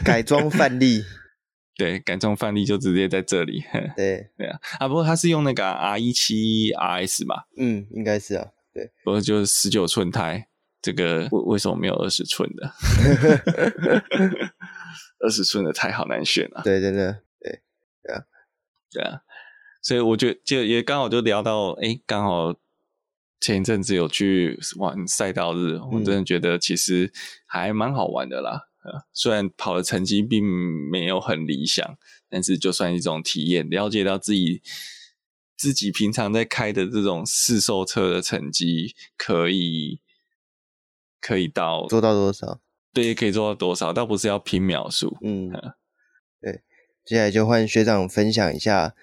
[0.05, 1.05] 改装范例，
[1.79, 3.63] 对，改装范例就直接在这里，
[3.97, 10.49] 对，对啊，啊，不过他是用那个 R 一七 RS 吧，嗯，应该是啊，对，不过就是十九寸胎，
[10.83, 12.73] 这个为为什么没有二十寸的？
[15.25, 16.63] 二十寸的胎好难选啊。
[16.65, 17.21] 对，真的，
[18.93, 19.21] 对啊，
[19.83, 22.55] 所以我觉得就也刚好就聊到，哎，刚好
[23.41, 27.13] 前一阵子有去玩赛道日，我真的觉得其实
[27.47, 28.69] 还蛮好玩的啦。
[28.85, 30.45] 呃，虽然跑的成绩并
[30.91, 31.97] 没有很理想，
[32.29, 34.61] 但是就算一种体验，了解到自己
[35.57, 40.01] 自己平常在开的这种试售车的成绩可以
[41.21, 42.61] 可以到做到多少？
[42.93, 45.17] 对，可以做到多少，倒不是要拼秒数。
[45.23, 45.61] 嗯，对，
[47.05, 48.95] 接下来就换学长分享一下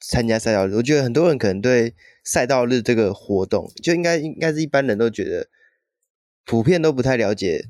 [0.00, 0.74] 参加赛道日。
[0.76, 5.48] 我觉得很多人可能对赛道日这个活动，就应该应该是一般人都觉得
[6.44, 7.66] 普遍都不太了解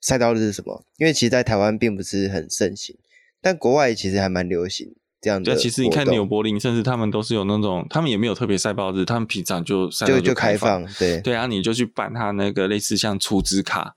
[0.00, 2.96] 赛道日是什么，因为其实，在台湾并不是很盛行，
[3.40, 5.54] 但国外其实还蛮流行这样的。
[5.54, 13.94] 对，其实你看纽柏林，甚至他们都是有那种，他们也没有特别赛道日，他们平常就赛道就就开开放，对对啊，你就去办他那个类似像储值卡。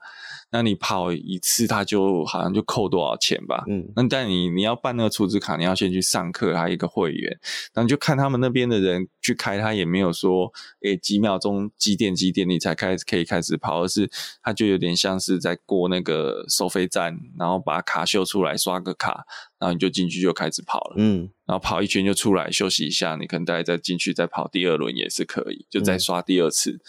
[0.53, 3.63] 那你跑一次，他就好像就扣多少钱吧？
[3.69, 7.31] 嗯，那但你你要办那个储值卡，你要先去上课，还有一个会员。
[7.73, 14.09] 然后你就看他们那边的人去开，他也没有说，诶几秒钟几点几点你才开始可以开始跑，而是
[14.43, 19.25] 他就有点像是在过那个收费站，然后把卡秀出来刷个卡，
[19.57, 20.95] 然后你就进去就开始跑了。
[20.97, 26.71] 嗯，然后跑一圈就出来休息一下，你可能大概再进去再跑第二轮也是可以，就再刷第二次。
[26.71, 26.79] 嗯、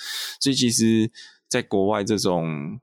[0.40, 1.12] 所以其实，
[1.48, 2.80] 在国外这种。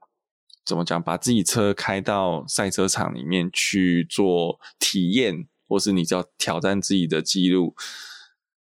[0.70, 1.02] 怎么讲？
[1.02, 7.74] 把自己车开到赛车场里面去做体验，或是你只要挑战自己的记录，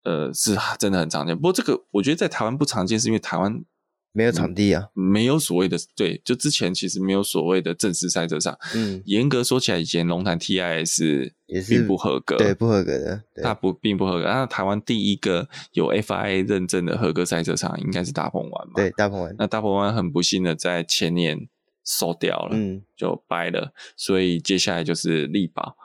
[0.05, 1.35] 呃，是真的很常见。
[1.35, 3.65] 不过这个我觉得在台湾不常见，是因为台湾
[4.13, 8.57] 没有场地啊，没有所谓的对，就之前其实没有所谓的正式赛车场。
[8.77, 14.25] 嗯，严格说起来，以前龙潭 TIS 也是并不合格，对，不合格的，它不并不合格。
[14.25, 18.75] 那台湾第一个有 FIA 认证的合格赛车场应该是大鹏湾嘛？
[18.77, 19.35] 对，大鹏湾。
[19.37, 21.49] 那大鹏湾很不幸的在前年。
[21.87, 25.77] 收掉了，嗯，就掰了，所以接下来就是力宝。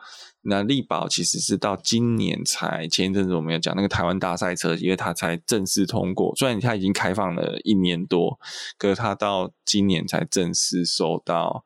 [0.44, 8.40] 那力宝其实是到今年才，前一阵子我们有讲那个台湾大赛车，因为它才正式通过，虽然它已经开放了一年多，
[8.80, 11.64] 可是它到今年才正式收到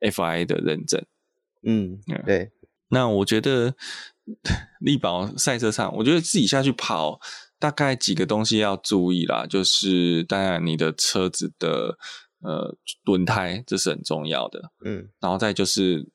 [0.00, 1.02] FIA 的认证。
[1.62, 2.52] 嗯，对。
[2.88, 3.74] 那我觉得
[4.80, 7.18] 力宝赛车场，我觉得自己下去跑，
[7.58, 11.96] 大概几个东西要注意啦，就是当然你的车子的。
[12.42, 16.08] 呃，轮胎这是很重要的，嗯，然后再就是，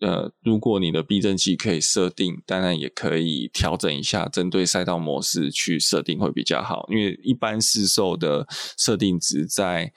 [0.00, 6.86] 呃，如果你的避震器可以设定，当然也可以调整一下，针对赛道模式去设定会比较好。
[6.90, 8.46] 因为一般市售的
[8.76, 9.92] 设定值在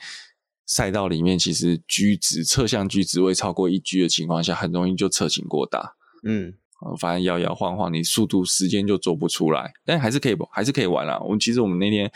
[0.66, 6.56] 赛道里面，其实 G 值侧向 G 值位超过一 G 的情况下，很容易就侧倾过大，嗯。
[7.00, 11.20] 反正摇摇晃晃，你速度时间就做不出来，但还是可以，还是可以玩啦。
[11.20, 12.12] 我们其实我们那天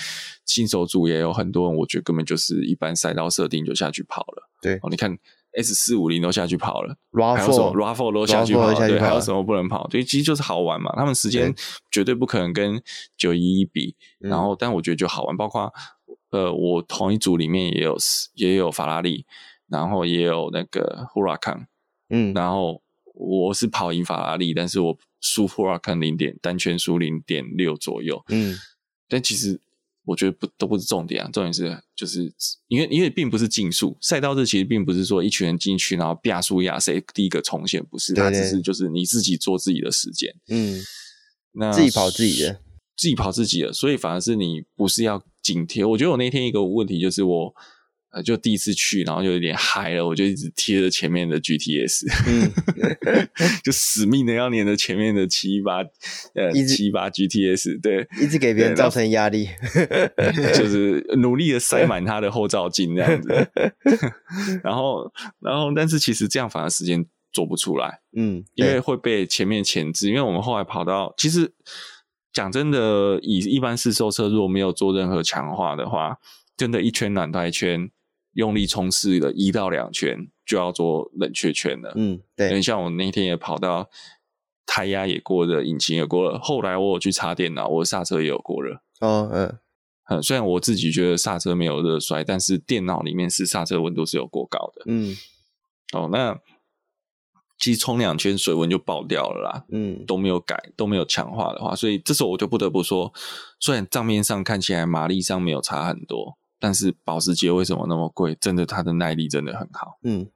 [0.46, 4.50] 新手组也有很多人，我觉得根本就是一般赛道设定就下去跑了。
[4.62, 5.18] 对，哦，你看
[5.58, 9.88] S 四五零都下去跑了，RAV4 还有什么 RAV4 都下去跑了，跑了对，还有什么不能跑？
[9.88, 10.94] 对，其实就是好玩嘛。
[10.96, 11.52] 他们时间
[11.90, 12.80] 绝对不可能跟
[13.18, 15.36] 九一一比，然后但我觉得就好玩。
[15.36, 15.74] 包括
[16.30, 17.98] 呃，我同一组里面也有
[18.36, 19.26] 也有法拉利，
[19.68, 21.66] 然后也有那个 Huracan，
[22.10, 22.81] 嗯，然后。
[23.14, 28.24] 我是跑赢法拉利，但是我输 Huracan 零点单圈输零点六左右。
[28.30, 28.58] 嗯，
[29.08, 29.60] 但其实
[30.06, 32.34] 我觉得不都不是重点啊，重点是就是
[32.68, 40.34] 因为因为并不是竞速赛道这，其实并不是说一群人进去然后啪输压谁第一个冲线，不是，它只是就是你自己做自己的时间。
[40.50, 40.82] 嗯，
[41.52, 42.54] 那自己跑自己的，
[42.98, 45.86] 自己跑自己的，所以反而是你不是要紧贴。
[45.86, 47.54] 我觉得我那天一个问题就是我
[48.12, 52.52] 呃，就第一次去，然后就有点嗨了，我就一直贴着前面的 GTS，嗯，
[53.64, 55.78] 就死命的要黏着前面的七八
[56.36, 59.48] 呃七八 GTS，对，一直给别人造成压力，
[60.54, 63.30] 就是努力的塞满他的后照镜这样子，
[64.62, 71.54] 然后然后但是其实这样反而时间做不出来，嗯，因为会被前面前置，因为我们后来跑到，其实
[72.34, 76.18] 讲真的，以一般市售车如果没有做任何强化的话，
[76.58, 77.90] 真的，一圈暖胎圈。
[78.34, 81.92] 用力冲刺了一到两圈就要做冷却圈了。
[81.96, 82.62] 嗯，对。
[82.62, 83.90] 像我那天也跑到
[84.66, 86.40] 胎压也过热，引擎也过热。
[86.40, 88.82] 后来我有去插电脑，我刹车也有过热。
[89.00, 89.58] 哦，嗯。
[90.10, 94.84] 嗯，虽然我自己觉得刹车没有热衰，但是电脑里面是刹车温度是有过高的。
[94.88, 95.16] 嗯。
[95.94, 96.38] 哦，那
[97.58, 99.66] 其实冲两圈水温就爆掉了啦。
[99.70, 103.14] 嗯，都没有改，都没有强化的话，所以这时候我就不得不说，
[103.60, 106.38] 虽然账面上看起来马力上没有差很多。
[106.62, 108.38] 但是保时捷为什么那么贵？
[108.40, 109.98] 真的，它的耐力真的很好。
[110.04, 110.28] 嗯，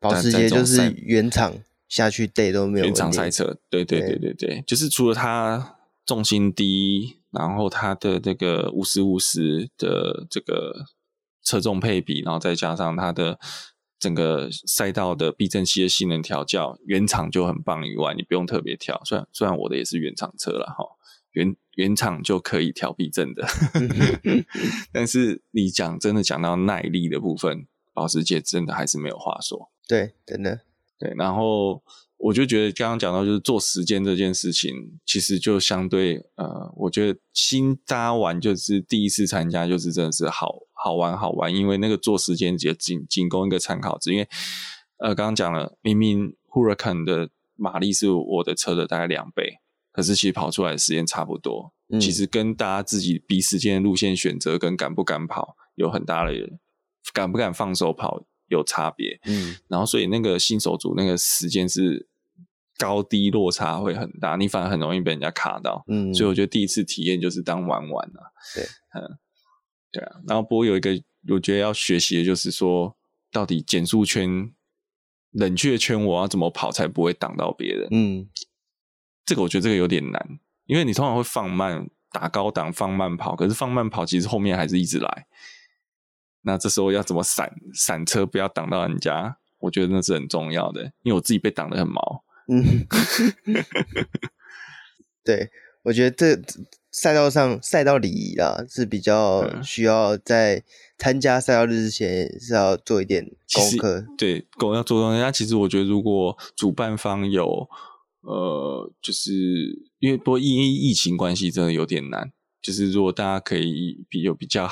[0.00, 1.52] 保时捷就是原厂
[1.86, 2.86] 下去带都没有。
[2.86, 5.76] 原厂赛车，对对对对对，就是除了它
[6.06, 10.86] 重心低，然后它的这个五十五十的这个
[11.44, 13.38] 车重配比，然后再加上它的
[13.98, 19.02] 整个赛道的避震器的性能调教，原厂就很棒以外，你不用特别调。
[19.04, 20.84] 虽然虽然我的也是原厂车了哈。
[21.32, 23.46] 原原厂就可以调避震的，
[24.92, 29.70] 但是你讲真的讲到耐力的部分，保时捷真的还是没有话说。
[29.86, 30.62] 对，真的
[30.98, 31.14] 对。
[31.16, 31.80] 然后
[32.16, 44.28] 我就觉得刚刚讲到就是做时间这件事情，其实就相对呃，我觉得新搭玩就是第一次参加，就是真的是好好玩好玩，因为那个做时间也仅仅供一个参考值，因为
[44.96, 49.60] 呃刚刚讲了，明明 Huracan 的马力是我的车的大概两倍。
[49.98, 56.32] 可是其实跑出来的时间差不多，嗯、其实跟大家自己比时间的路线选择跟敢不敢跑有很大的，
[57.12, 59.18] 敢不敢放手跑有差别。
[59.24, 62.06] 嗯，然后所以那个新手组那个时间是
[62.78, 65.82] 高低落差会很大，你反而很容易被人家卡到。
[65.88, 68.22] 嗯，所以我觉得第一次体验就是当玩玩啊。
[68.54, 68.62] 对，
[68.94, 69.18] 嗯，
[69.90, 70.20] 对啊。
[70.28, 70.92] 然后不过有一个
[71.30, 72.96] 我觉得要学习的就是说，
[73.32, 74.52] 到底减速圈、
[75.32, 77.88] 冷却圈我要怎么跑才不会挡到别人？
[77.90, 78.28] 嗯。
[79.28, 85.26] 这个我觉得这个有点难，因为你通常会放慢打高档放慢跑，可是放慢跑其实后面还是一直来。
[86.40, 89.36] 那这时候要怎么闪闪车，不要挡到人家？
[89.58, 92.24] 我觉得那是很重要的，因为我自己被挡得很毛。
[92.48, 92.86] 嗯，
[95.22, 95.50] 对，
[95.82, 96.40] 我觉得这
[96.90, 100.64] 赛道上赛道礼仪啊是比较需要在
[100.96, 104.06] 参加赛道日之前是要做一点功课。
[104.16, 105.18] 对，功要做功课。
[105.18, 107.68] 那其实我觉得如果主办方有。
[108.20, 109.32] 呃，就是
[109.98, 112.32] 因为不过因为疫情关系，真的有点难。
[112.60, 114.68] 就是如果大家可以比有比较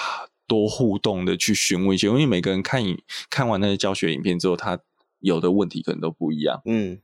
[0.47, 4.81] 多互动的去询问一些，因为每个人看影看完那些教学影片之后，他
[5.21, 6.61] 有的问题可能都不一样。
[6.65, 7.01] 嗯，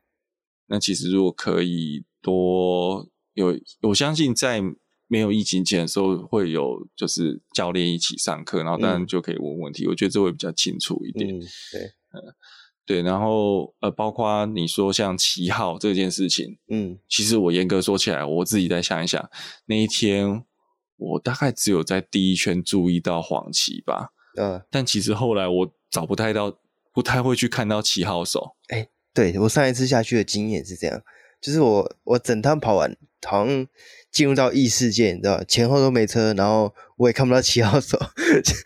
[0.66, 4.60] 那其实如果可以多有，我相信在
[5.06, 9.84] 没有疫情前的时候，会有就是教练一起上课，然后当然就可以问问题。
[9.84, 11.30] 嗯，我觉得这会比较清楚一点。
[11.30, 12.34] 嗯，对，嗯。
[12.84, 19.30] 对，然后呃，包括你说像七号这件事情，嗯，其实我严格说起来，我自己再想一想，
[19.66, 20.44] 那一天
[20.96, 26.58] 我大概只有在第一圈注意到黄旗吧，嗯，但其实后来我找不太到，
[26.92, 28.56] 不太会去看到七号手。
[28.68, 31.00] 哎，对，我上一次下去的经验是这样，
[31.40, 33.66] 就是我我整趟跑完，好像。
[34.12, 37.98] 进入到异世界，你知道前后都没车，然后我也看不到七号手。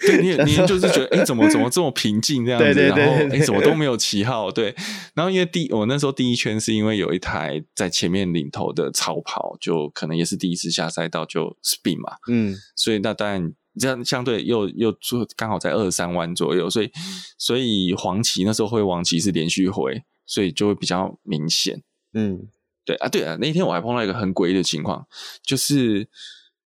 [0.01, 2.65] 对，你你就是觉得，哎、欸，怎么怎么这么平静这样子？
[2.75, 4.51] 对对对对然后，哎、欸，怎么都没有七号？
[4.51, 4.75] 对。
[5.15, 12.17] 然后，因为第我那时候第一圈是因为有一台在前面领头的超跑，就可能也是第一次下赛道就 spin 嘛。
[12.29, 12.57] 嗯。
[12.75, 16.91] 所以那当然这样相对又又就刚好在二三弯左右，所以
[17.39, 21.85] 所以黄旗那时候会黄旗是连续回，所以就会比较明显。
[22.15, 22.49] 嗯。
[22.87, 25.07] 对啊，对啊，那天我还碰到一个很诡异的情况，
[25.43, 26.09] 就是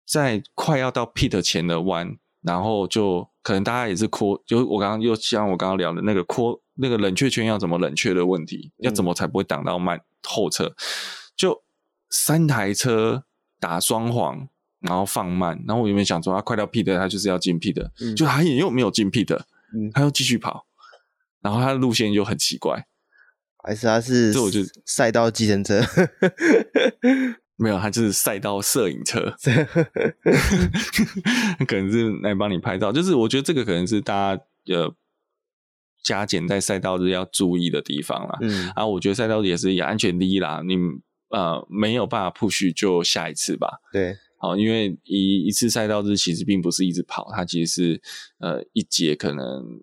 [0.05, 10.75] 在快要到 pit 前的弯，然后就可能大家也是扩，就我刚刚又像我刚刚聊的那个扩那个冷却圈要怎么冷却的问题，要怎么才不会挡到慢后车，
[11.35, 11.61] 就
[12.09, 13.23] 三台车
[13.59, 19.39] 打双黄，然后放慢，然后我原本想说他快到 pit，他就是要进 pit，就他也又没有进 pit，
[19.93, 20.65] 他又继续跑，
[21.41, 22.87] 然后他的路线就很奇怪。
[23.63, 25.81] 还是他是这我就赛道计程车，
[27.57, 29.35] 没有，他就是赛道摄影车，
[31.67, 32.91] 可能是来帮你拍照。
[32.91, 34.41] 就是我觉得这个可能是大家
[34.73, 34.95] 呃
[36.01, 38.37] 加减在赛道日要注意的地方啦。
[38.41, 40.61] 嗯，啊，我觉得赛道日也是以安全第一啦。
[40.65, 40.77] 你
[41.29, 43.79] 呃没有办法 push 就下一次吧。
[43.91, 48.01] 对，好，因为一一次赛道日其实并不是一直跑，它其实是
[48.39, 49.81] 呃一节可能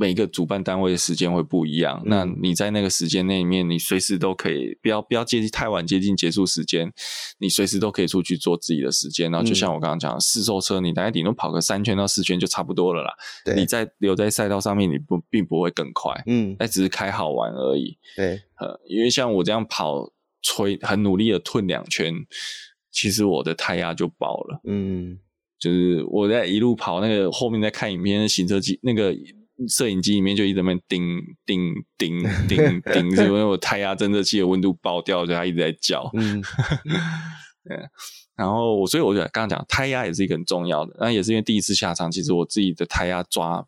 [0.00, 6.92] 每个主办单位的时间会不一样，嗯、那你在那个时间内里面，你随时都可以，不要不要接近太晚接近结束时间，
[7.38, 9.28] 你随时都可以出去做自己的时间。
[9.28, 13.12] 然后就像我刚刚讲的，试售车你大概顶多跑个三圈到四圈就差不多了啦。
[13.44, 17.98] 对，你在留在赛道上面，你不并不会更快，嗯，那只是开好玩而已。
[18.14, 22.14] 对，呃，因为像我这样跑，吹很努力的吞两圈，
[22.92, 24.60] 其实我的胎压就爆了。
[24.62, 25.18] 嗯，
[25.58, 29.12] 就是我在一路跑，那个后面在看影片，行车记那个。
[29.66, 36.08] 摄影机里面就一直在叮叮叮叮 叮，是因为我胎压侦测器的温度爆掉，所以它一直在叫。
[36.14, 36.40] 嗯，
[37.64, 37.76] 对。
[38.36, 40.96] 然后，所以我就刚刚讲，胎压也是一个很重要的。
[41.00, 43.66] 那也是因为第一次下场，其实我自己的胎压抓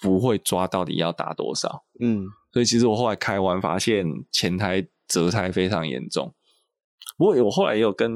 [0.00, 1.84] 不会抓到底要打多少。
[2.00, 6.34] 嗯，所以其实我后来开完发现前胎折胎非常严重。
[7.18, 8.10] 不过我后来也有跟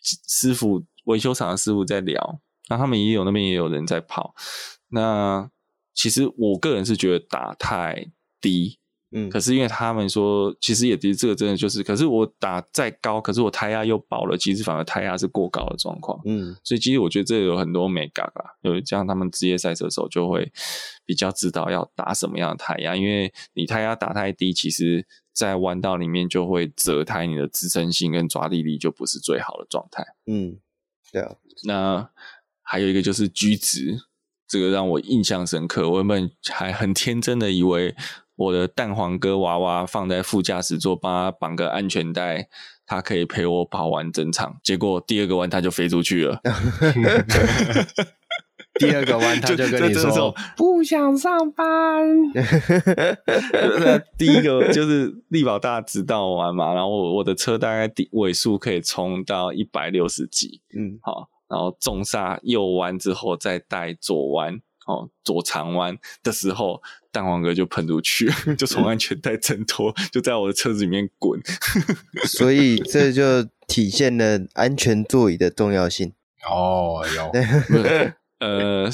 [0.00, 4.34] 师傅维修厂的师傅在聊，那他们也有那边也有人在跑，
[4.88, 5.50] 那。
[5.94, 8.78] 其实我个人是觉得打太低，
[9.12, 20.52] 嗯，可是因为他们说，其实也其实这个真的就是，可是我打再高，可是我胎压又薄了，其实反而胎压是过高的状况，嗯，所以其实我觉得这有很多美感啊，有这样他们职业赛车手就会
[21.06, 30.58] 比较知道要打什么样的胎压，因为你胎压打太低，其实在弯道里面就会折胎，你的支撑性跟抓地力就不是最好的状态，嗯，
[31.12, 32.10] 对啊，那
[32.62, 34.00] 还有一个就是居值。
[34.46, 37.94] 这个让我印象深刻，我原本还很天真的以为
[38.36, 42.48] 我的蛋黄哥娃娃放在副驾驶座，帮他绑个安全带，
[42.84, 44.56] 他可以陪我跑完整场。
[44.62, 46.40] 结果第二个弯他就飞出去了，
[48.78, 51.64] 第二个弯他 就跟你说不想上班。
[54.18, 61.28] 第一个就是力宝大直道弯嘛，然后我我的车大概底尾数可以冲到一百六十几，嗯，好。
[61.48, 66.82] 然后重刹右弯之后再带左弯，哦，左长弯的时候，
[67.12, 71.38] 蛋黄哥就喷出去， 就从安全带挣脱，就在我的车子里面滚。
[72.26, 76.12] 所以这就体现了安全座椅的重要性。
[76.50, 77.30] 哦，有，
[78.38, 78.90] 呃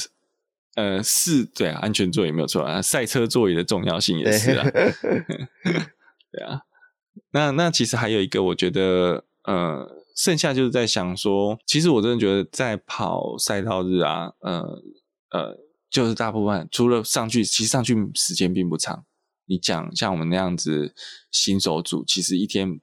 [0.75, 4.69] 呃，是，对啊，安全座椅没有错啊，赛车座椅的重要性也是啊。
[4.71, 6.63] 对啊，
[7.33, 10.00] 那那其实还有一个，我觉得，呃。
[10.21, 14.83] 剩下就是在想说，其实我真的觉得在跑赛道日啊，呃
[15.31, 15.59] 呃，
[15.89, 19.07] 就是大部分除了上去，其实上去时间并不长。
[19.47, 20.95] 你讲像我们那样子
[21.31, 22.79] 新手组，其实一天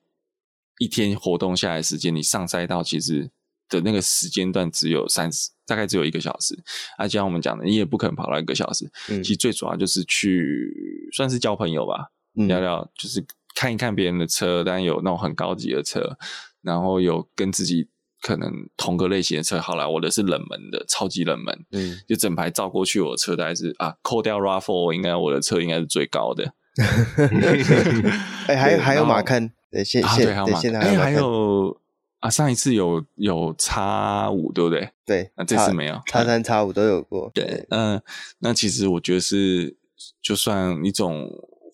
[0.80, 3.30] 一天活动下来时间，你上赛道其实
[3.70, 6.58] 的那个时间段只有三十，大概只有一个小时。
[6.98, 8.90] 而就像我们讲的，你也不可能跑到一个小时。
[9.10, 10.74] 嗯，其实最主要就是去
[11.14, 13.24] 算是交朋友吧，嗯，聊聊就是
[13.54, 16.18] 看一看别人的车，当然有那种很高级的车。
[16.62, 17.88] 然后有跟自己
[18.22, 26.54] 可能同个类型的车，好了，我的是冷门的，超级冷门，嗯，就整排照过去，我的车大概是啊，扣掉 RAV4，应该我的车应该是最高的。
[28.48, 31.82] 哎、欸，还有还有马看，对，现现对，现在还有、欸、还有
[32.20, 34.92] 啊，上一次有有叉五，对不对？
[35.06, 37.32] 对，那这次没有，叉三叉五都有过。
[37.34, 38.04] 对，嗯、呃，
[38.40, 39.78] 那其实我觉得是，
[40.22, 41.30] 就算一种。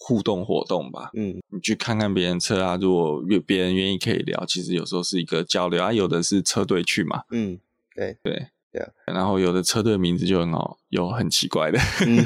[0.06, 5.93] 互动活动吧，嗯，你去看看别人车啊，如果愿别人愿意可以聊，其实有时候是一个交流啊。
[5.93, 7.58] 有的是车队去嘛，嗯，
[7.95, 8.18] 对。
[8.22, 8.47] 对。
[8.74, 11.78] 对，然后有的车队名字就很好，有很奇怪的，
[12.08, 12.26] 嗯、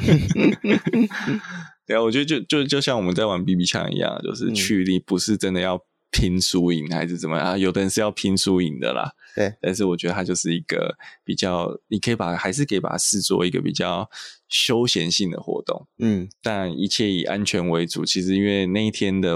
[1.86, 5.78] 对啊，我觉得就就就像我们在玩 BB 枪一样，就是去力不是真的要
[6.12, 7.58] 拼输赢还是怎么样啊？
[7.58, 14.10] 有的人是要拼输赢的啦，对，但是我觉得它就是一个比较，你可以把还是可以把它视作一个比较。
[14.49, 18.05] 休闲性的活动，嗯，但一切以安全为主。
[18.05, 19.36] 其实因为那一天的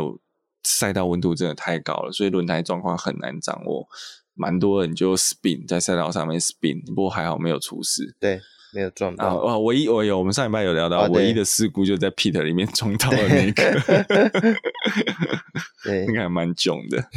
[0.64, 3.86] 赛道温度真的太高了，所以轮胎状况很难掌握，
[4.36, 8.40] 蛮多人就 spin 在赛道上面 spin，不过还好没有出事，对，
[8.74, 9.36] 没有撞到。
[9.38, 13.82] 啊，唯一我有，我们上礼拜有聊到，唯一的事故就在 Peter 里面撞到了那个，
[15.84, 17.10] 对， 应该还蛮囧的，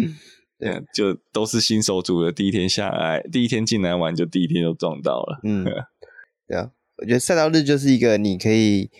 [0.58, 5.64] 对，就都是新手组的，第一天下来，第一天进来玩，就第一天就撞到了，嗯，
[6.46, 6.70] 对啊。
[6.96, 8.90] 我觉得赛道日就是一个你可以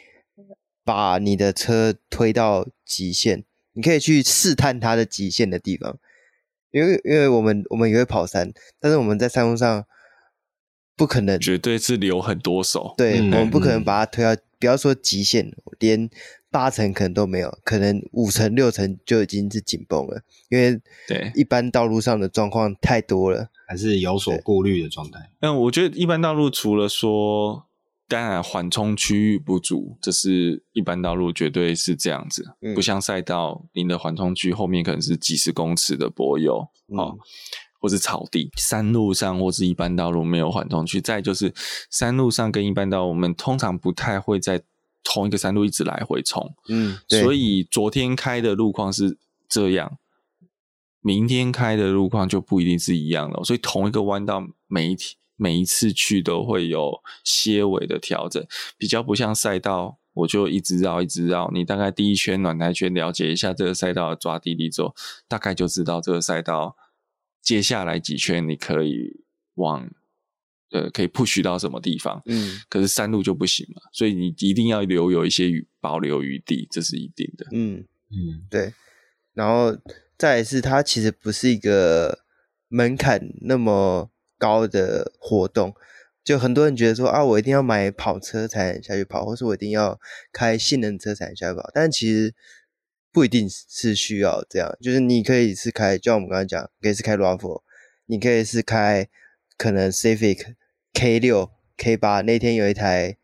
[0.82, 3.44] 把你的车推到极限，
[3.74, 5.98] 你可以去试探它的极限的地方。
[6.70, 9.84] 因为因为我们我们也会跑山，但是我们在山路上
[11.00, 12.92] 不可能绝对是留很多手。
[12.94, 16.10] 对，嗯、我们不可能把它推到，嗯、不要说极限，连
[16.50, 20.20] 八成可能都没有，可能五成六成就已经是紧绷了。
[20.50, 20.78] 因为
[21.08, 25.30] 对一般道路上的状况太多了，还是有所顾虑的状态。
[25.40, 27.66] 嗯，我觉得一般道路除了说。
[28.10, 36.58] 当然，缓冲区域不足，这是一般道路绝对是这样子，嗯、不像赛道，您的缓冲区后面可能是几十公尺的柏油。
[36.88, 37.16] 哦，
[37.80, 41.00] 或是草地，山路上或是一般道路没有缓冲区。
[41.00, 41.52] 再就是
[41.90, 44.62] 山路上跟一般道路，我们通常不太会在
[45.02, 46.54] 同一个山路一直来回冲。
[46.68, 49.18] 嗯，所以昨天开的路况是
[49.48, 49.98] 这样，
[51.00, 53.42] 明天开的路况就不一定是一样了。
[53.42, 59.96] 所以同一个弯道，每一天每一次去都会有些微的调整，比较不像赛道。
[60.12, 61.48] 我就一直绕，一直绕。
[61.54, 64.92] 你大概第一圈暖台圈了解一下这个赛道的抓地力之后，
[65.28, 66.76] 大概就知道这个赛道
[67.42, 69.24] 接下来几圈你可以
[69.54, 69.90] 往
[70.70, 72.22] 呃可以 push 到什么地方。
[72.26, 77.46] 嗯，可是山路就不行嘛，所以你一定要留有一些余保留余地，这是一定的。
[77.52, 78.72] 嗯嗯，对。
[79.32, 79.76] 然后
[80.18, 82.20] 再来是它其实不是一个
[82.68, 85.74] 门槛那么高的活动。
[86.22, 89.98] 就很多人觉得说啊，我一定要买跑车才能下去跑，或是我一定要
[90.32, 91.70] 开性能车才能下去跑。
[91.72, 92.34] 但其实
[93.12, 97.62] 不一定是需要这样，就是你可以是开，就像我们刚才讲，可以是开 RAV4，
[98.06, 99.08] 你可以是开
[99.56, 100.54] 可能 Civic
[100.92, 102.20] K 六、K 八。
[102.20, 103.16] 那天有一台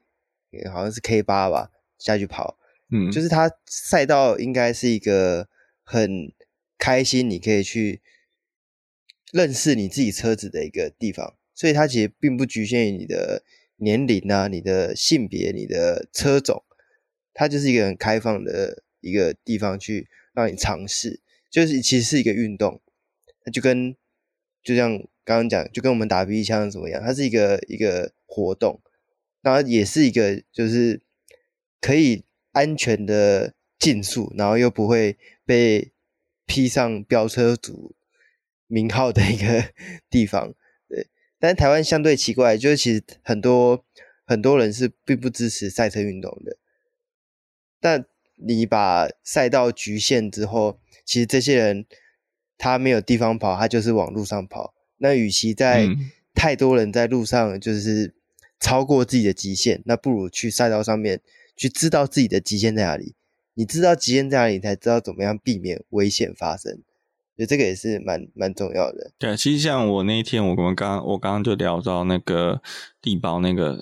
[0.73, 2.59] 好像是 K 八吧，下去跑，
[2.91, 5.49] 嗯，就是它赛道应该是一个
[5.85, 6.33] 很
[6.79, 8.01] 开心，你可以去
[9.33, 11.37] 认识你自己车子的一个地方。
[11.55, 13.43] 所以它其实并不局限于你的
[13.77, 16.65] 年龄啊、你的性别、你的车种，
[17.33, 21.21] 它就是一个很开放的一个地方去让你尝试，
[21.51, 22.81] 就是其实是一个运动，
[23.45, 23.95] 它就跟
[24.63, 28.81] 就像刚刚讲，就跟我们打 B 枪怎么样，它是一个一个活动，
[29.43, 31.01] 然后也是一个就是
[31.81, 35.93] 可以安全的竞速，然后又不会被
[36.47, 37.95] 披上飙车族
[38.67, 39.73] 名号的一个
[40.11, 40.55] 地方。
[40.89, 43.85] 对但是台湾相对奇怪，就是其实很多
[44.25, 46.57] 很多人是并不支持赛车运动的。
[47.79, 48.07] 但
[48.37, 51.87] 你把赛道局限之后，其实这些人
[52.59, 54.75] 他没有地方跑，他就是往路上跑。
[54.99, 55.89] 那与其在
[56.35, 58.15] 太多人在路上就是
[58.61, 61.21] 超过自己的极限，那不如去赛道上面
[61.57, 63.15] 去知道自己的极限在哪里。
[63.55, 66.83] 你知道极限在哪里，你才知道怎么样避免危险发生。
[67.37, 69.13] 所以这个也是蛮蛮重要的。
[69.19, 72.63] 对，其实像我那一天，我们刚我刚刚就聊到那个
[73.01, 73.79] 地包那个，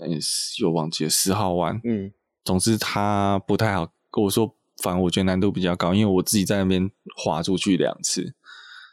[0.61, 1.81] 又忘记了十号弯。
[1.85, 2.13] 嗯，
[2.45, 3.93] 总之它不太好。
[4.23, 8.35] 我说，反而我觉得难度比较高，因为我自己在那边滑出去两次。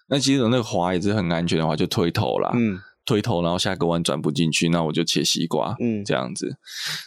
[0.08, 2.52] 那其实那个滑也是很安全的话，就推头啦。
[2.54, 2.80] 嗯。
[3.04, 6.56] 推头，然后下个弯转不进去，那我就切西瓜，嗯，这样子，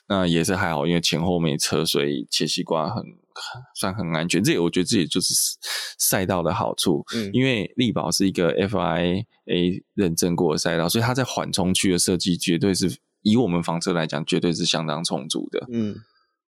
[0.09, 3.05] 那也是还好，因为前后没车，所以切西瓜很
[3.77, 4.43] 算很安全。
[4.43, 5.33] 这我觉得这也就是
[5.97, 9.25] 赛道的好处，嗯，因为力宝是一个 FIA
[9.95, 15.95] 认证过的赛道，所以它在缓冲区的设计绝对是以我们房车来讲，绝对是相当充足的，嗯，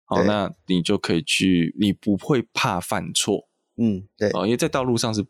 [0.06, 5.26] 好，那你就可以去，你不会怕犯错，嗯，对，哦因为在道路上是。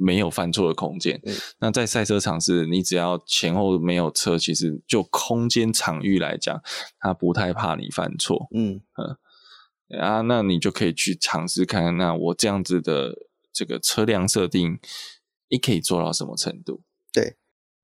[0.00, 1.20] 没有犯错的空间。
[1.24, 6.62] 嗯、那在赛车场是，你只要前后没有车，其实就空间场域来讲，
[7.00, 8.46] 他不太怕你犯错。
[8.54, 13.12] 嗯嗯啊，那你就可以去尝试看看，那我这样子的
[13.52, 14.78] 这个车辆设定，
[15.48, 16.82] 你可以做到什么程度？
[17.12, 17.34] 对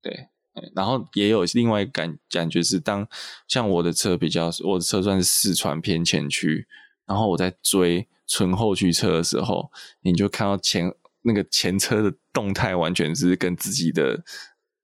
[0.01, 0.29] 对，
[0.75, 3.07] 然后也有另外一感感觉是，当
[3.49, 6.67] 像我的车比较，我的车算是四川偏前驱，
[7.07, 9.71] 然后我在追纯后驱车的时候，
[10.03, 10.95] 你就看到前。
[11.27, 14.23] 那个前车的动态完全是跟自己的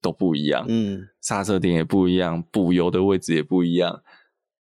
[0.01, 4.01] 都不一样，嗯，刹车点也不一样，补油的位置也不一样，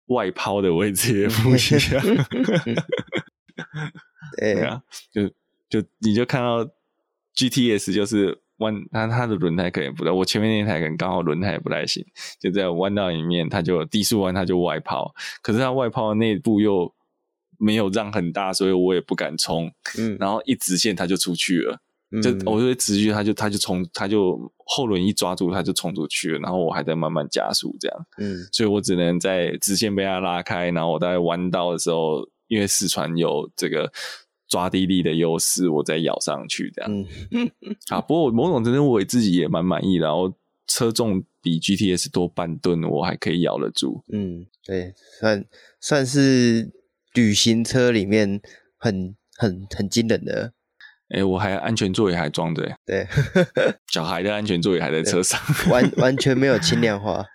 [0.08, 1.60] 外抛的位置也不一
[1.94, 2.04] 样，
[4.38, 4.84] 对啊，
[5.14, 5.30] 就
[5.70, 6.70] 就你就看到
[7.38, 12.04] GTS 就是弯，它它的轮胎可能不对，我前面那台可能刚好轮胎也不太行，
[12.40, 16.92] 就在弯道里面，它就低速弯它就外抛，可是它外抛的内部又。
[17.64, 19.72] 没有让很大，所以我也不敢冲。
[20.00, 21.78] 嗯，然后一直线它就出去了，
[22.12, 28.06] 嗯、就我就直觉他就他就冲，他就后轮一抓住他就冲出去了，然后我还在慢慢加速这样。
[28.18, 33.92] 嗯，所以我只能在直线被他拉开，然后我在弯道的时候，因为四川有这个
[34.52, 37.06] 抓地力的优势，我再咬上去这样。
[37.32, 37.50] 嗯，
[37.90, 40.32] 啊，不过某种程度我自己也蛮满意的，然后
[40.68, 44.04] 车重比 GTS 多半吨，我还可以咬得住。
[44.14, 45.44] 嗯，对，算
[45.80, 46.72] 算是。
[47.14, 48.40] 旅行车里面
[48.78, 50.54] 很很很惊人的，
[51.10, 53.06] 哎、欸，我还安全座椅还装着，对，
[53.92, 55.38] 小孩的安全座椅还在车上，
[55.70, 57.26] 完完全没有轻量化，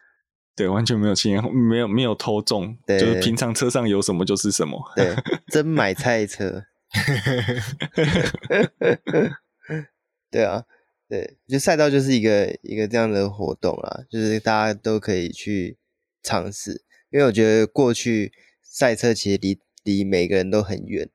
[0.57, 5.15] 对，完全没有轻量，没有没有偷重，对，就是平常车上有什么就是什么，对，
[5.49, 6.65] 真买菜车，
[10.31, 10.65] 对啊，
[11.09, 15.77] 对，就赛道就是一个一个这样的活动啊，就是大家都可以去
[16.23, 18.33] 尝试，因为我觉得过去
[18.63, 21.09] 赛车其实离离每个人都很远，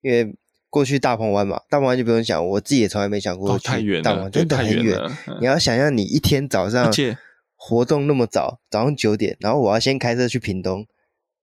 [0.00, 0.34] 因为
[0.70, 3.68] 过去大鹏湾嘛，大鹏湾就不用讲，我自己也从来没想过去。
[3.68, 4.98] 太远，大鹏湾真的很远。
[5.28, 6.92] 嗯、你要想象你一天早上
[7.54, 10.86] 活动那么早，早上九点，然后我要先开车去屏东，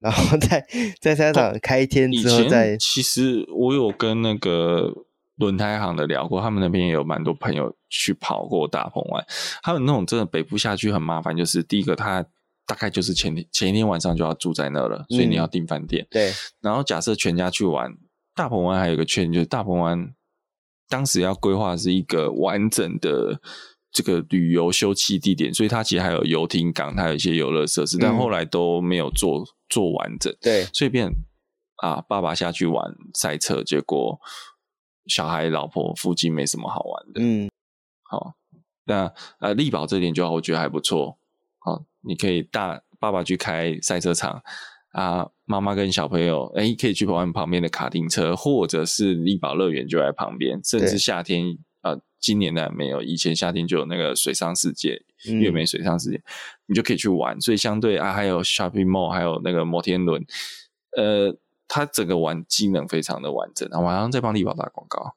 [0.01, 0.65] 然后在
[0.99, 2.75] 在赛场开一天之后再。
[2.77, 4.93] 其实我有跟那个
[5.37, 9.25] 轮胎行的聊过，他们那边也有蛮多朋友去跑过大鹏湾。
[9.63, 12.25] 他们那种真的北部下去很麻烦，就是第一个他。
[12.67, 16.03] 大概就是前天前一天晚上就要住在那了，所以你要订饭店。
[16.03, 16.31] 嗯、对，
[16.61, 17.91] 然后假设全家去玩
[18.33, 20.13] 大鹏湾，还有一个缺点就是大鹏湾
[20.87, 23.41] 当时要规划是一个完整的
[23.91, 30.35] 这个旅游休憩地点，所以它其实还有游艇港，它有一些游乐设施，但后来都没有做做完整。
[30.41, 31.11] 对，所以变
[31.77, 34.19] 啊，爸爸下去玩赛车，结果
[35.07, 37.21] 小孩老婆附近没什么好玩的。
[37.21, 37.49] 嗯，
[38.03, 38.33] 好，
[38.85, 41.17] 那呃力宝这点就我觉得还不错。
[41.59, 41.83] 好。
[42.03, 44.41] 你可以大爸爸去开赛车场
[44.93, 51.53] 啊，妈妈跟小朋友哎、欸，可以去玩旁边的卡丁车，或者是力宝乐园就在旁边，甚至夏天啊，
[52.21, 56.23] 今年呢没有，以前夏天就有那个水上世界，月美水上世界，嗯、
[56.67, 57.41] 你就可以去玩。
[57.41, 60.23] 所以相对啊，还有 shopping mall，还有那个摩天轮，
[60.95, 61.35] 呃，
[61.67, 63.67] 它整个玩机能非常的完整。
[63.69, 65.15] 啊，晚上再帮力宝打广告，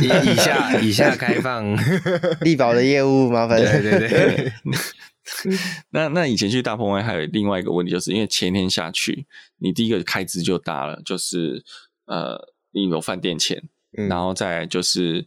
[0.00, 1.76] 以 以下以下开放
[2.42, 3.58] 力宝的业务，麻烦。
[3.60, 4.52] 对对对。
[5.90, 9.26] 那那以前去大鹏湾还有另外一个问题，就是因为前天下去，
[9.58, 11.62] 你第一个开支就大了，就是
[12.06, 13.62] 呃，你有饭店钱，
[13.98, 15.26] 嗯、然后再就是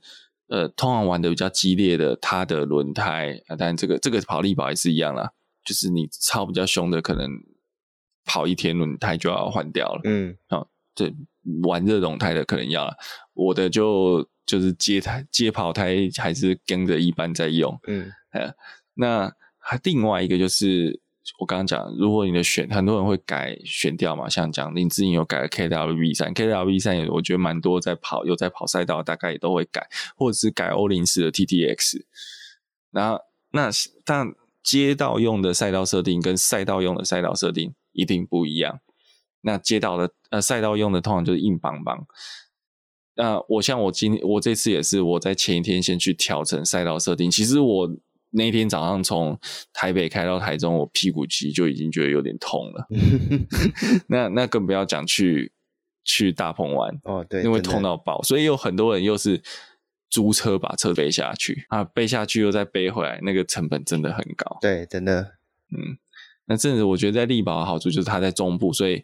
[0.51, 5.31] 呃，通常玩的比较激烈的，它的轮胎啊，当然这个这个跑力宝也是一样啦，
[5.63, 7.27] 就是你超比较凶的，可能
[8.25, 11.13] 跑一天轮胎就要换掉了，嗯，啊，对，
[11.63, 12.95] 玩热熔胎的可能要了，
[13.33, 18.53] 我的就就是街胎街跑胎还是跟着一般在用，嗯，呃，
[18.93, 19.33] 那。
[19.63, 20.99] 还另外一个就是
[21.37, 32.03] 我刚刚讲，如果你的选很多人会改选调嘛，像讲林志颖有改了 KWV 三，KWV 三也我觉得蛮多在跑，有在跑赛道，大概也都会改，或者是改欧林斯的 TTX。
[32.89, 33.19] 然后
[33.51, 33.69] 那
[34.03, 38.79] 但街道用的赛道设定跟赛道用的赛道设定一定不一样。
[39.41, 42.05] 那街道的呃赛道用的通常就是硬邦邦。
[43.13, 47.95] 那我像我今我这次也是我在前一天先去调成赛道设定，其实我。
[48.31, 49.37] 那天早上从
[49.73, 52.87] 台北开到台中，我屁股其实就已经觉得有点痛了。
[54.07, 55.51] 那那更不要讲去
[56.03, 59.41] 去大鹏湾哦，对，因为痛到爆，所以有很多人又是
[60.09, 64.57] 租车把车背下去啊，背下去又再背回来，那个成本真的很高。
[64.61, 65.35] 对，真的，
[65.71, 65.97] 嗯，
[66.45, 69.03] 那这子我觉得在丽宝的好处就是它在中部，所以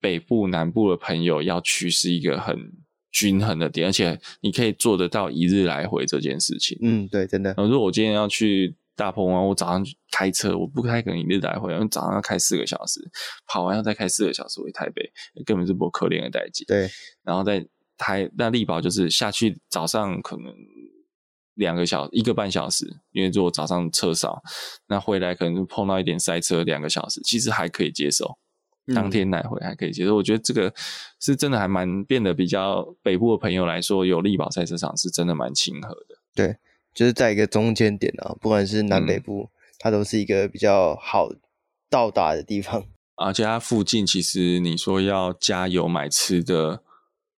[0.00, 2.72] 北部南部的朋友要去是一个很。
[3.16, 6.78] 均衡的点，而且你可以做得到一日来回这件事情。
[6.82, 7.54] 嗯，对，真的。
[7.56, 13.00] 如果我今天要去大鹏湾，我早上开车，我不太可能一日来回，因为早上要开四个小时，
[13.46, 15.10] 跑完要再开四个小时回台北，
[15.46, 16.66] 根本是不可怜的代际。
[16.66, 16.90] 对，
[17.24, 20.52] 然后在台那力宝就是下去早上可能
[21.54, 24.42] 两个小时，一个半小时，因为如果早上车少，
[24.88, 28.36] 那回来可能就碰到一点塞车，两个小时，其实还可以接受。
[28.94, 30.72] 当天来回还可以接受，我觉得这个
[31.18, 36.18] 是真的还蛮变得比较北部的朋友来说，有利宝赛车场是真的蛮亲和的。
[36.34, 36.56] 对，
[36.94, 41.30] 就是在一个中间点啊，不管是南北部，嗯、它都是一个比较好
[41.90, 42.84] 到达的地方。
[43.16, 46.82] 而且它附近其实你说要加油买吃的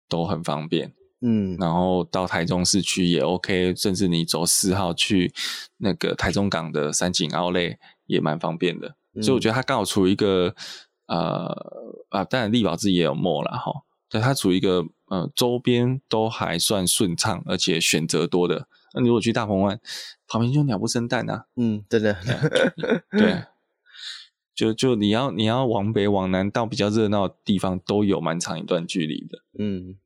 [0.07, 0.93] 都很方便，
[1.23, 5.33] 嗯，然后到台中市区也 OK，甚至你走四号去
[5.79, 10.55] 那个台中港的三井奥莱也蛮方便的，嗯、所以我觉得它刚好处于一个。
[11.09, 13.73] 呃啊，当然力宝自己也有 mall 啦哈，
[14.09, 18.69] 对，它处于一个呃周边都还算顺畅，而且选择多的。
[18.95, 19.81] 那你如果去大鹏湾，
[20.27, 22.17] 旁边就鸟不生蛋啊，嗯，真的，
[23.11, 23.45] 对，
[24.55, 29.99] 就就你要你要往北往南到比较热闹的地方，都有蛮长一段距离的，嗯，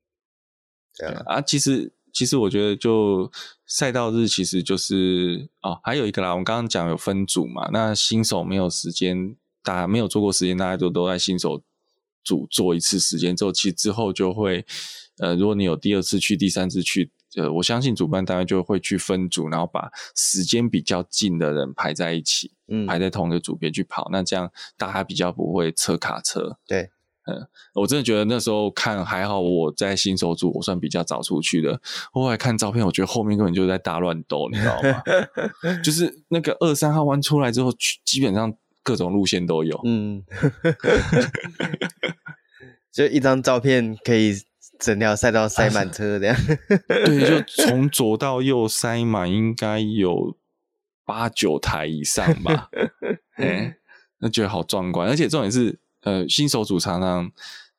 [0.96, 3.30] 对啊，啊，其实其实我觉得就
[3.66, 9.36] 赛道日其实就是哦，还有一个啦，我们刚刚讲有分组嘛，那新手没有时间。
[9.62, 11.62] 大家没有做过时间，大家都都在新手
[12.24, 14.64] 组做一次时间之后，其实之后就会，
[15.18, 26.58] 呃，如果你有第二次去、第三次去，呃，我相信主办单位就会去分组，然后把时间比较近的人排在一起，嗯，排在同一个组别去跑，那这样大家比较不会车卡车。
[26.66, 26.90] 对，
[27.26, 31.80] 嗯，我真的觉得那时候看还好，我在新手组我算比较早出去的，
[32.12, 35.02] 后来看照片，我觉得后面根本就在大乱斗，你知道吗？
[35.82, 37.72] 就是那个二三号弯出来之后，
[38.04, 38.54] 基本上。
[38.82, 40.24] 各种路线都有，嗯，
[42.92, 44.34] 就一张照片可以
[44.78, 46.36] 整条赛道塞满车这样，
[46.86, 50.36] 对，就从左到右塞满，应该有
[51.04, 52.68] 八九台以上吧，
[53.36, 53.76] 哎，
[54.18, 57.30] 那觉得好壮观，而且重点是，呃，新手组常常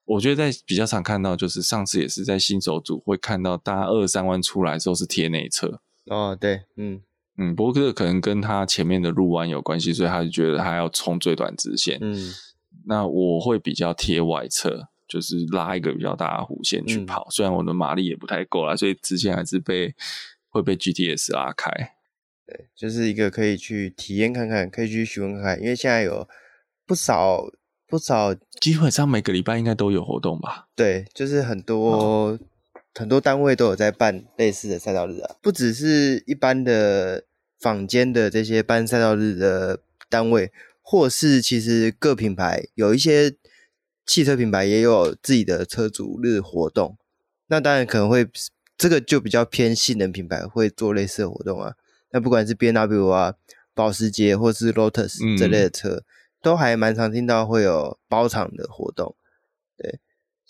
[0.05, 5.81] 我觉得在比较常看到，就是上次也是在新手组会看到，大家二三弯出来的时候是贴内侧。
[6.07, 7.01] 哦，对，嗯
[7.37, 11.97] 嗯，不过这个可能跟他前面的路弯有关系，所以他就觉得他要冲最短直线。
[12.01, 12.15] 嗯，
[12.85, 17.27] 那我会比较贴外侧，就是拉一个比较大的弧线去跑。
[17.29, 19.93] 嗯、虽然我的马力也不太够啦，所以直线还是被
[20.49, 21.71] 会被 GTS 拉开。
[22.45, 26.27] 对，就是一个可以去体验看看，可以去询问看看，因为现在有
[26.85, 27.45] 不少。
[27.85, 30.67] 不少，基本上每个礼拜应该都有活动吧？
[30.75, 32.39] 对，就是很多、哦、
[32.93, 37.23] 很多单位都有在办类似的赛道日啊，不只是一般的
[37.59, 39.79] 坊间的这些办赛道日的
[40.09, 43.35] 单位，或是其实各品牌有一些
[44.05, 46.97] 汽车品牌也有自己的车主日活动。
[47.47, 48.27] 那当然可能会
[48.77, 51.73] 这个就比较偏性能品牌会做类似的活动啊。
[52.11, 53.35] 那不管是 B N W 啊、
[53.73, 55.89] 保时捷或是 Lotus 这类的车。
[55.95, 56.03] 嗯
[56.43, 59.22] 都还蛮常听到会有包场的活动，对，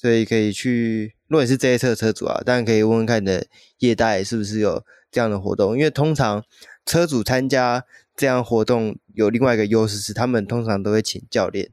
[0.03, 3.47] 所以可以去，如果你是这些车的车主啊，当然可以问问看你的
[3.79, 6.43] 业代是不是有这样的活动，因为通常
[6.85, 11.71] 车主参加这样活动有另外一个优势是，他们通常都会请教练，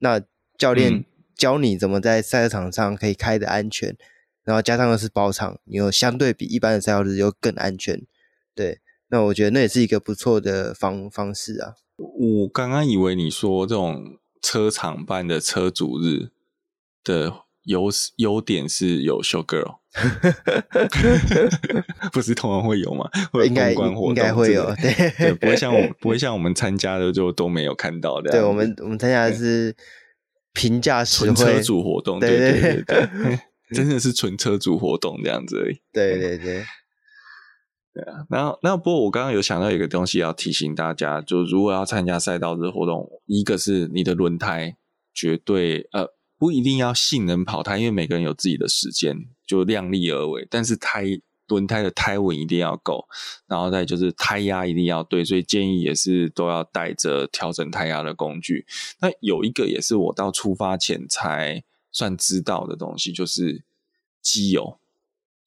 [0.00, 0.20] 那
[0.58, 1.04] 教练
[1.36, 3.96] 教你怎么在赛车场上可以开的安全，
[4.42, 8.04] 然后加上的是包场，你有相对比一般的赛道日又更安全，
[8.56, 11.76] 对，那我觉得那也是一个不错的方方式啊。
[11.96, 16.32] 我刚刚以为你说这种车厂办的车主日
[17.04, 19.78] 的优优点是有 show girl，
[22.12, 23.08] 不是通常会有吗？
[23.46, 28.30] 应该应该会有，对，对，不会像我不会像我们参加的就都没有看到的。
[28.30, 29.74] 对，我们我们参加的是
[30.52, 33.08] 平价纯车主活动，对对对对，
[33.74, 35.80] 真的是纯车主活动这样子而已。
[35.92, 36.64] 对对对。
[37.94, 44.78] 对啊，然后那不过我刚刚有想到一个东西要提醒大家，就如果要参加赛道日活动，一个是你的轮胎
[45.12, 46.06] 绝对呃
[46.42, 49.16] 不一定要性能跑胎，因为每个人有自己的时间，
[49.46, 50.44] 就量力而为。
[50.50, 51.04] 但是胎
[51.46, 53.06] 轮胎的胎稳一定要够，
[53.46, 58.66] 然后再就是胎压一定要对，所以建议也是都要带着调整胎压的工具。
[59.00, 61.62] 那有一个也是我到出发前才
[61.92, 63.62] 算知道的东西，就是
[64.20, 64.80] 机油，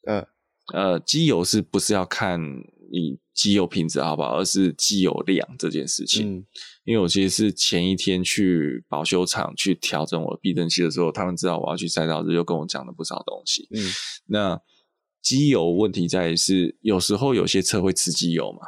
[0.08, 0.26] 嗯。
[0.74, 2.39] 呃，机油是不是要看
[2.89, 6.38] 你机油品质好不好，而是机油量这件事情。
[6.38, 6.46] 嗯，
[6.86, 13.68] 因为我其实是前一天去保修厂去调整我的避震器的时候，他们知道我要去赛道日，又跟我讲了不少东西。
[13.72, 13.84] 嗯，
[14.28, 14.62] 那
[15.22, 18.60] 机油问题在于是有时候有些车会吃机油嘛，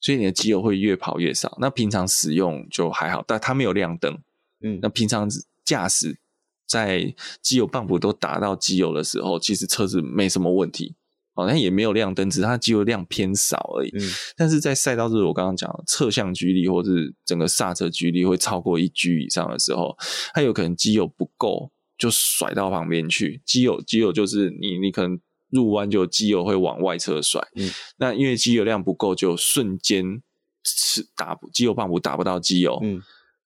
[0.00, 1.56] 所以你的机油会越跑越少。
[1.60, 4.18] 那平常使用就还好，但它没有亮灯。
[4.60, 5.28] 嗯，那平常
[5.64, 6.18] 驾驶
[6.66, 10.96] 在机油泵浦都打到机油的时候，其实车子没什么问题。
[11.36, 13.90] 好像也没有亮灯，只是它机油量偏少而已。
[13.94, 14.00] 嗯，
[14.36, 19.94] 但是在赛道就是，我刚刚讲侧向 G 力或是整个刹车 G 力会超过一 G 以上的时候，
[20.32, 23.42] 它有可能机油不够，就甩到旁边去。
[23.44, 25.20] 机油机油就是你你可能
[25.50, 27.46] 入弯就机油会往外侧甩。
[27.54, 30.22] 嗯，那因为机油量不够，就瞬间
[30.64, 33.02] 是打机油泵不打不到机油，嗯，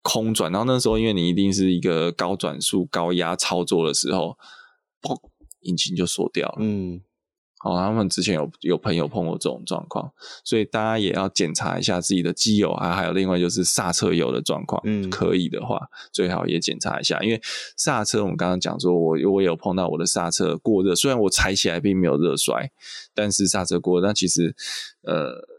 [0.01, 0.51] 空转。
[0.51, 4.35] 然后那时候因为你一定是一个高转速高压操作的时候，
[5.01, 5.15] 砰，
[5.61, 6.57] 引擎就锁掉了。
[6.61, 7.01] 嗯。
[7.59, 10.11] 好，他们之前有有朋友碰过这种状况，
[10.43, 14.81] 所以大家也要检查一下自己的机油啊，还有另外就是刹车油的状况。
[14.85, 15.79] 嗯，可以的话，
[16.11, 17.41] 最好也检查一下，因为
[17.75, 22.69] 刹车我们刚刚讲说，我我有碰到我的刹车过热，虽然我踩起来并没有热衰，
[23.15, 24.55] 但是刹车过热，那其实
[25.01, 25.56] 呃。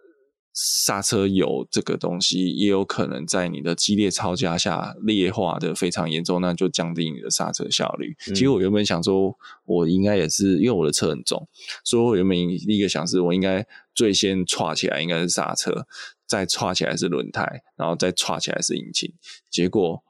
[0.60, 8.16] 刹车油这个东西也有可能在你的激烈操加下劣化的非常严重，那就降低你的刹车效率。
[8.26, 11.46] 嗯、其实我原本想说，我应该也是因为我的车很重，
[11.84, 15.86] 所以我原本第一个想是我应该最先挫起来应该是刹车，
[16.26, 19.14] 再挫起来是轮胎，然后再挫起来是引擎。
[19.48, 20.02] 结果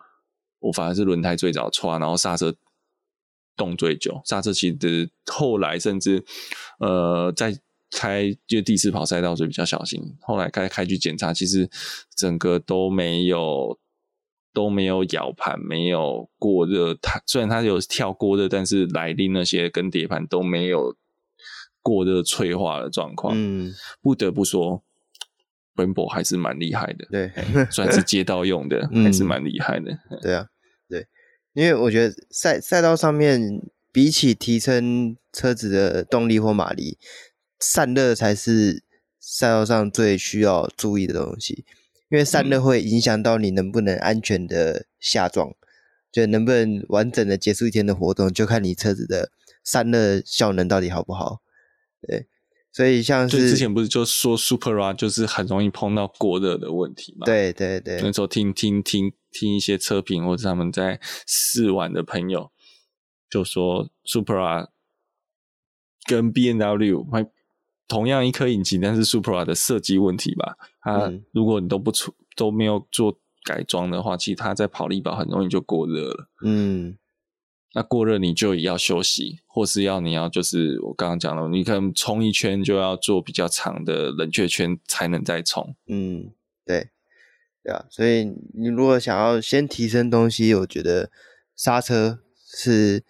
[0.61, 2.55] 我反而是轮胎最早挫，然后刹车
[3.55, 6.25] 动最久，刹车其实后来甚至
[6.79, 7.55] 呃在。
[7.91, 10.17] 开就第一次跑赛道，所以比较小心。
[10.21, 11.69] 后来开开去检查，其实
[12.15, 13.79] 整个都没有
[14.53, 16.95] 都没有咬盘，没有过热。
[16.95, 20.97] 它虽然它有跳过热，但是来令那些跟碟盘都没有
[21.81, 23.35] 过热脆化的状况。
[23.37, 23.73] 嗯，
[24.03, 24.83] 不得不说
[25.75, 27.07] ，Brembo 还是蛮厉害的。
[27.11, 27.33] 对，
[27.71, 29.93] 算是街道用的， 还是蛮厉害的。
[30.11, 30.47] 嗯、对啊，
[30.89, 31.07] 对，
[31.55, 33.41] 因为我觉得赛赛道上面
[33.91, 36.99] 比起提升车子的动力或马力。
[37.59, 38.83] 散热才是
[39.19, 41.65] 赛道上最需要注意的东西，
[42.09, 45.55] 因为散热会影响到你能不能安全的下庄，
[46.11, 49.31] 就能不能完整的结束一天的活动，就看你车子的
[49.63, 51.43] 散热效能到底好不好。
[52.01, 52.27] 对，
[52.73, 57.27] 所以像是之前不是就说 Supra 就是很容易碰到过热的问题嘛？
[57.27, 62.53] 对对对，那时候听听听听一些车评或者他们在试玩的朋友。
[63.29, 64.69] 就说 Supra
[66.07, 67.05] 跟 BMW
[67.89, 76.29] 同样一颗引擎，但是 Supra 的设计问题吧，它如果你都不出都没有做改装的话，其实它在跑力保很容易就过热了。
[76.43, 76.97] 嗯。
[77.75, 85.77] 那过热你就也要休息，或是要你要就是我刚刚讲了，你可能冲一圈就要做比较长的冷却圈才能再冲。
[85.87, 86.31] 嗯，
[86.65, 86.89] 对，
[87.63, 88.25] 对啊，所以
[88.55, 91.11] 你如果想要先提升东西，我觉得
[91.55, 93.05] 刹车是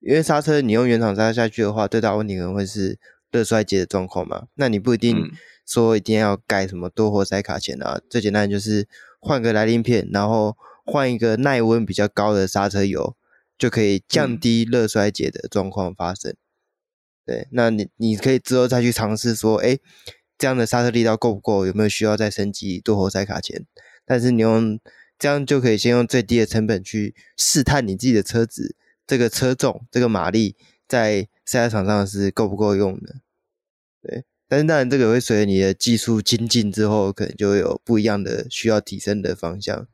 [0.00, 2.98] 因为刹车你用原厂刹下去的话，最大问题可能会是
[3.30, 4.48] 热衰竭的状况嘛。
[4.54, 5.30] 那你不一定
[5.66, 8.86] 说一定要改什么多活塞卡钳啊，最简单就是
[9.20, 13.16] 换个来临片，然后换一个耐温比较高的刹车油。
[13.58, 16.30] 就可以降低热衰竭的状况发生。
[16.30, 16.38] 嗯、
[17.26, 19.80] 对，那你你可以之后再去尝试说，哎，
[20.38, 21.66] 这样的刹车力道够不够？
[21.66, 23.66] 有没有需要再升级多活塞卡钳？
[24.06, 24.78] 但是你用
[25.18, 30.54] 这样就可以先用最低的成本去试探你自己的车子这个车重、这个马力
[30.86, 33.16] 在赛车场上是够不够用的。
[34.02, 39.88] 对，但是当然这个会随着你的技术精进之后，可能就会有不一样的需要提升的方向。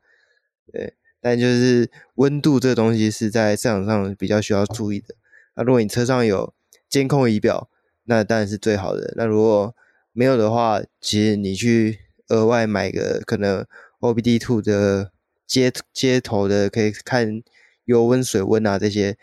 [0.71, 0.95] 对。
[1.21, 5.15] 但就是温度这个东西是在赛场上比较需要注意的。
[5.55, 6.53] 那如果你车上有
[6.87, 7.67] 监控仪表，
[8.03, 9.11] 那当然是最好的。
[9.17, 9.75] 那如果
[10.11, 11.97] 没有的话，其实你去
[12.27, 13.65] 额外买个可能
[14.01, 15.11] OBD Two 的
[15.47, 17.41] 接接头的，可以看
[17.85, 19.17] 油温、水温啊这些，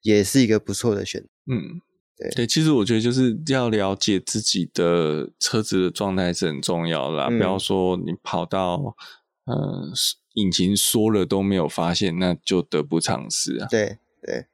[0.00, 1.28] 也是一个不错的选择。
[1.46, 1.80] 嗯，
[2.16, 8.96] 对对，其实我觉得就是要了解自己的车子的状态是很重要的啦，嗯、不要说你跑到
[9.44, 9.92] 呃。
[10.36, 13.68] 引擎缩了都没有发现，那就得不偿失啊。
[13.70, 14.46] 对对，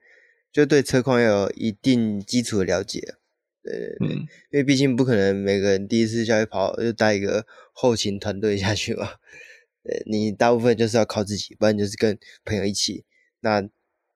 [0.50, 3.14] 就对车况要有一定基础的了解。
[3.62, 4.10] 对对对，嗯、
[4.50, 9.06] 因为毕竟不可能每个人第一次下去跑就带一个后勤团队下去嘛。
[9.84, 13.04] 对，你大部分就是要靠自己，不然就是跟朋友一起。
[13.38, 13.62] 那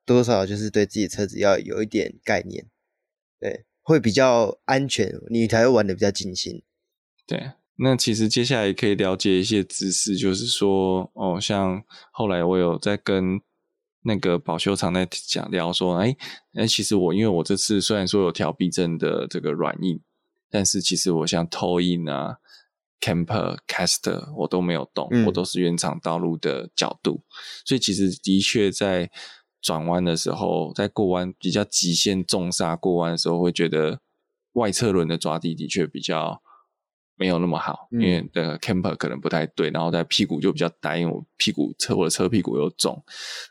[0.04, 2.66] 多多少少就是对自己车子要有一点概念，
[3.38, 6.62] 对，会比较安全，你才会玩的比较尽兴。
[7.26, 7.52] 对。
[7.76, 11.82] 那其实接下来可以了解一些知识，就是说，哦，像
[12.12, 13.40] 后来我有在跟
[14.02, 16.14] 那个保修厂在讲聊说，哎，
[16.52, 20.00] 哎，其实我因为我这次虽然说有调避震的这个软硬，
[20.50, 22.36] 但是其实我像 toe in 啊、
[23.00, 27.24] camper、caster 我都没有动，嗯、我都是原厂道路的角度，
[27.64, 29.10] 所以其实的确在
[29.62, 34.00] 转弯的时候，在过弯比较极限重刹过弯的时候，会觉得
[34.54, 36.42] 外侧轮的抓地的确比较。
[37.14, 43.00] 没有那么好，因为的 camper 可能不太对，然后在屁股就比较呆，因为我屁股车我的车屁股又重。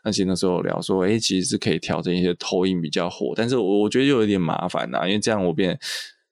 [0.04, 5.78] 那其实那时候聊说，哎，其实是可以调整一些 toe in 比较火，但是我我觉得又有点麻烦呐，因为这样我变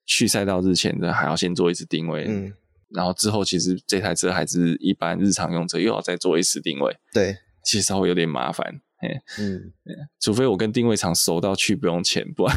[0.05, 2.53] 去赛道之前的还要先做一次定位，嗯，
[2.91, 8.81] 然后之后其实这台车还是一般日常用车，又要再做一次定位，对，其实稍微有点麻烦。
[9.39, 9.73] 嗯，
[10.21, 12.55] 除非我跟定位厂熟到去不用钱，不然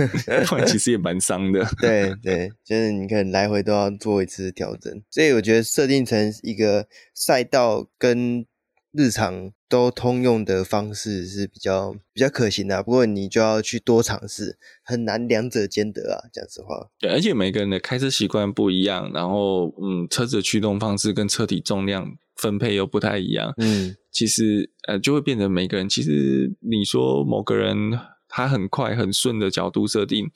[0.48, 1.62] 不然其实也蛮伤的。
[1.82, 8.46] 对对，就是你可能来回都要做一次调整，所以我觉得设定成一个赛道跟
[8.92, 12.82] 日常都通用的方式是比较比较可行的啊。
[12.82, 16.24] 不过你就要去多尝试，很难两者兼得啊。
[16.32, 23.96] 讲实话，对，而且每个人的开车习惯不一样，然后嗯，车子的驱动方式跟车体重量分配又不太一样，嗯。
[24.10, 25.88] 其实，呃，就会变成每个人。
[25.88, 30.30] 其实你说某个人他很快很顺的角度设定，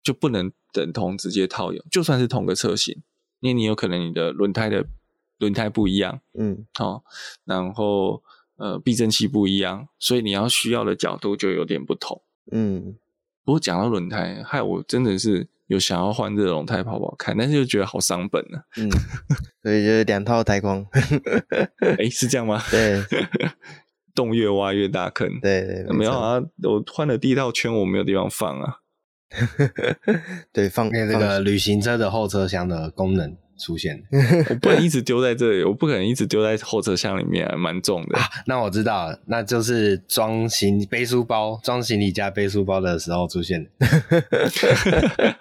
[0.00, 1.84] 就不能等同直接套用。
[1.90, 3.02] 就算是同个车型，
[3.40, 4.86] 因为你有可能你的轮胎的
[5.38, 7.02] 轮胎不一样，嗯，好、哦，
[7.44, 8.22] 然后
[8.56, 12.22] 呃避震器不一样，所以你要需要的角度就有点不同，
[12.52, 12.96] 嗯。
[13.50, 15.48] 不过讲到轮胎，害我真的是。
[15.70, 18.64] 有想要换这种胎跑跑看，但是又觉得好伤本呢、啊。
[18.82, 18.90] 嗯，
[19.62, 20.84] 所以就是两套胎框。
[21.78, 22.60] 哎、欸，是这样吗？
[22.72, 23.00] 对，
[24.12, 25.38] 洞越挖越大坑。
[25.40, 28.78] 对对，没有啊，我换了第一套圈，我没有地方放啊。
[30.52, 33.36] 对，放那个旅行车的后车厢的功能。
[33.60, 34.02] 出现，
[34.48, 38.18] 我不能一直丢在这里，我不可能一直丢在后车厢里面，蛮重的。
[38.18, 43.70] 啊，那我知道了，那就是装行背书包、装行李加背书包的时候出现的。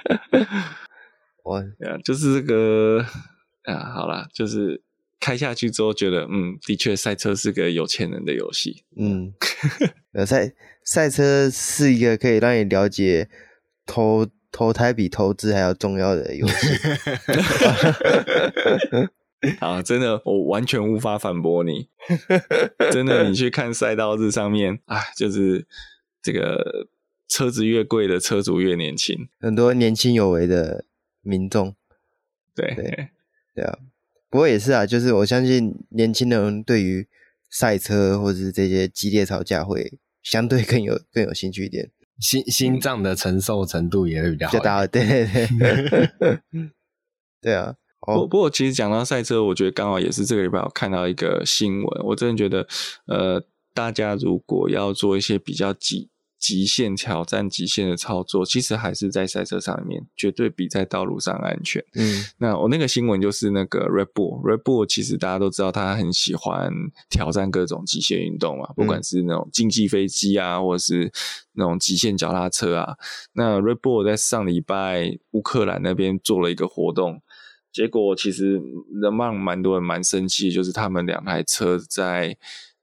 [1.43, 3.03] 我 呀，就是这个
[3.63, 4.81] 啊，好啦，就是
[5.19, 8.83] 开下去之后觉得，嗯，的确赛车是个有钱人的游戏。
[8.97, 9.33] 嗯，
[10.25, 10.53] 赛
[10.83, 13.29] 赛车是一个可以让你了解
[13.85, 14.27] 偷。
[14.51, 16.67] 投胎比投资还要重要的游戏，
[19.59, 21.87] 啊，真的，我完全无法反驳你。
[22.91, 25.65] 真的，你去看赛道日上面， 啊，就是
[26.21, 26.87] 这个
[27.27, 30.85] 车子越贵的车主越年轻，很多年轻有为的
[31.21, 31.75] 民众，
[32.55, 32.73] 对。
[32.75, 33.09] 对
[33.55, 33.77] 对啊。
[34.29, 37.07] 不过也是啊，就是我相信年轻人对于
[37.49, 41.89] 赛车或者是这些激烈吵架会相对更有更有兴趣一点，
[42.19, 44.87] 心心脏的承受程度也会比较好，比较大。
[44.87, 45.47] 对对
[46.19, 46.39] 对，
[47.41, 47.75] 对 啊。
[48.01, 52.65] 不不过，其实讲到赛车，我觉得刚好也是这个礼拜我看到一个新闻，我真的觉得，
[53.05, 53.43] 呃，
[53.73, 56.08] 大家如果要做一些比较极
[56.39, 61.83] 极限挑战、极限的操作，其实还是在赛车上面，绝对比在道路上安全。
[61.95, 66.71] 嗯，那我那个新闻就是那个 Red Bull，Red Bull 其实大家都知道，他很喜欢
[67.09, 71.11] 挑战各种极限运动嘛，不管是那种竞技飞机啊，或者是
[71.53, 72.95] 那种极限脚踏车啊。
[73.33, 77.21] 那 Red Bull 在上礼拜乌克兰那边做了一个活动。
[77.71, 78.53] 结果其实
[78.99, 82.35] 人们蛮多人蛮生气，就是他们两台车在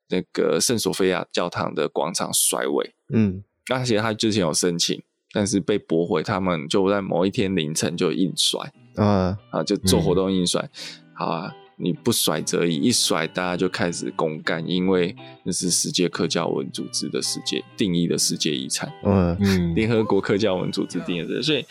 [0.08, 2.94] 那个圣索菲亚教堂的广场甩尾。
[3.12, 3.42] 嗯，
[3.72, 5.02] 而且他之前有申请，
[5.32, 6.22] 但是被驳回。
[6.22, 10.62] 他们就在某一天凌晨就硬甩啊啊，就做活动硬甩。
[10.62, 10.70] 嗯、
[11.14, 18.92] 好啊，你不甩则已，一甩大家就开始公干，因为那是世界科教文组织的世界定义的世界遗产。
[19.04, 21.64] 嗯嗯，联合国科教文组织定义的，所以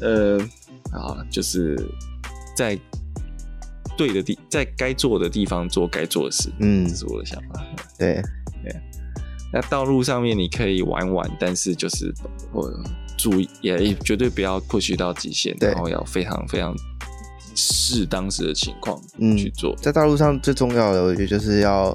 [0.00, 0.38] 呃
[0.92, 1.76] 啊，就是。
[2.56, 2.78] 在
[3.96, 7.62] 对的地，在该做的地方做该做的事，嗯，这是我的想法。
[7.98, 8.22] 对
[8.62, 8.74] 对，
[9.52, 12.12] 那道路上面你可以玩玩，但是就是
[12.52, 12.70] 我
[13.18, 16.74] 注意，也绝对不要 push 到极限，然后要非常非常
[17.54, 18.98] 视当时的情况
[19.36, 19.74] 去做。
[19.74, 19.78] 嗯。
[19.82, 21.94] 在道路上最重要的，我觉得就是要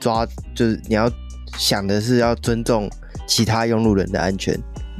[0.00, 1.10] 抓，就是你要
[1.56, 2.90] 想的是要尊重
[3.26, 4.54] 其他用路人的安全。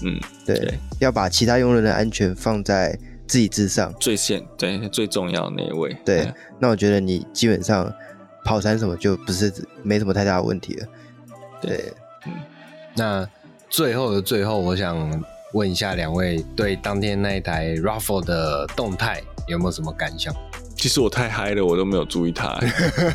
[0.05, 2.97] 嗯，对，对要把其他用路人的安全放在。
[3.27, 7.91] 自己至上最先对最重要的那一位，对，对，那我觉得你基本上
[8.45, 9.53] 跑山什么就不是
[9.83, 10.87] 没什么太大的问题了。
[11.61, 11.93] 对，对
[12.27, 12.33] 嗯，
[12.95, 13.29] 那
[13.71, 20.35] 最后的最后，我想问一下两位，对当天那一台 Raffle 的动态有没有什么感想？
[20.77, 22.61] 其实我太嗨了，我都没有注意他。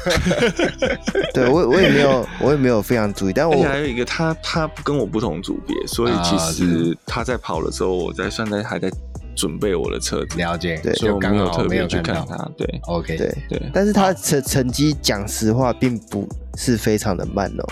[1.35, 8.89] 对我我也没有我也没有非常注意，但我还有一个他他跟我不同组别，所以其实他在跑的时候，我在算在还在。
[9.39, 13.61] 准备我的车子，了解，对，所以我没有特别去看他，对，OK，对对。
[13.73, 16.27] 但是他成成绩，讲实话，并不
[16.57, 17.65] 是非常的慢哦。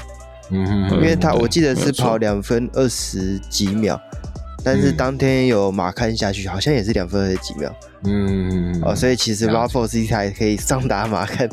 [0.51, 3.99] 嗯，因为他我记得是跑两分二十几秒，
[4.63, 7.75] 但是当天有马看下去，好像也是两分二十几秒。
[8.05, 11.49] 嗯，哦，所以其实 RAV4 是一台可以上打马看，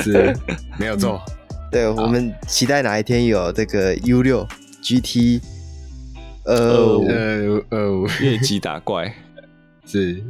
[0.00, 0.36] 是，
[0.78, 1.20] 没有错。
[1.72, 4.46] 对，我们期待哪一天有这个 U 六
[4.80, 5.40] GT。
[6.44, 9.12] 呃呃呃， 越级打怪
[9.86, 10.22] 是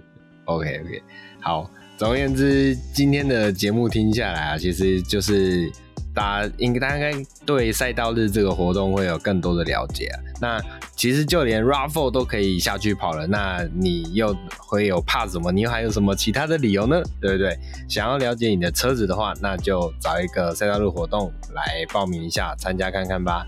[0.45, 1.03] OK OK
[1.41, 1.71] 好。
[1.97, 5.71] 总而言之，今天的节目听下来啊，其实就是
[6.13, 7.13] 大家应该大概
[7.47, 10.19] 对赛道日这个活动会有更多的了解啊。
[10.41, 10.61] 那
[10.97, 15.53] 其实就连 Raffle 都可以下去跑了，那你又会有怕什么？
[15.53, 17.01] 你又还有什么其他的理由呢？
[17.21, 17.57] 对不对？
[17.89, 23.47] 想要了解你的车子的话，那就找一个赛道日活动来报名一下，参加看看吧。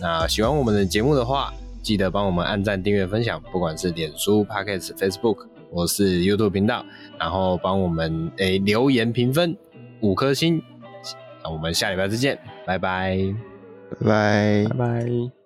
[0.00, 1.54] 那喜欢我们的节目的话，
[1.84, 6.84] 记得帮我们按赞、订阅、分享，不管是脸书、Podcast、Facebook，或是 YouTube 频道，
[7.20, 9.54] 然后帮我们诶、欸、留言评分
[10.00, 10.60] 五颗星。
[11.44, 13.18] 那我们下礼拜再见，拜拜，
[14.00, 15.43] 拜拜，拜拜。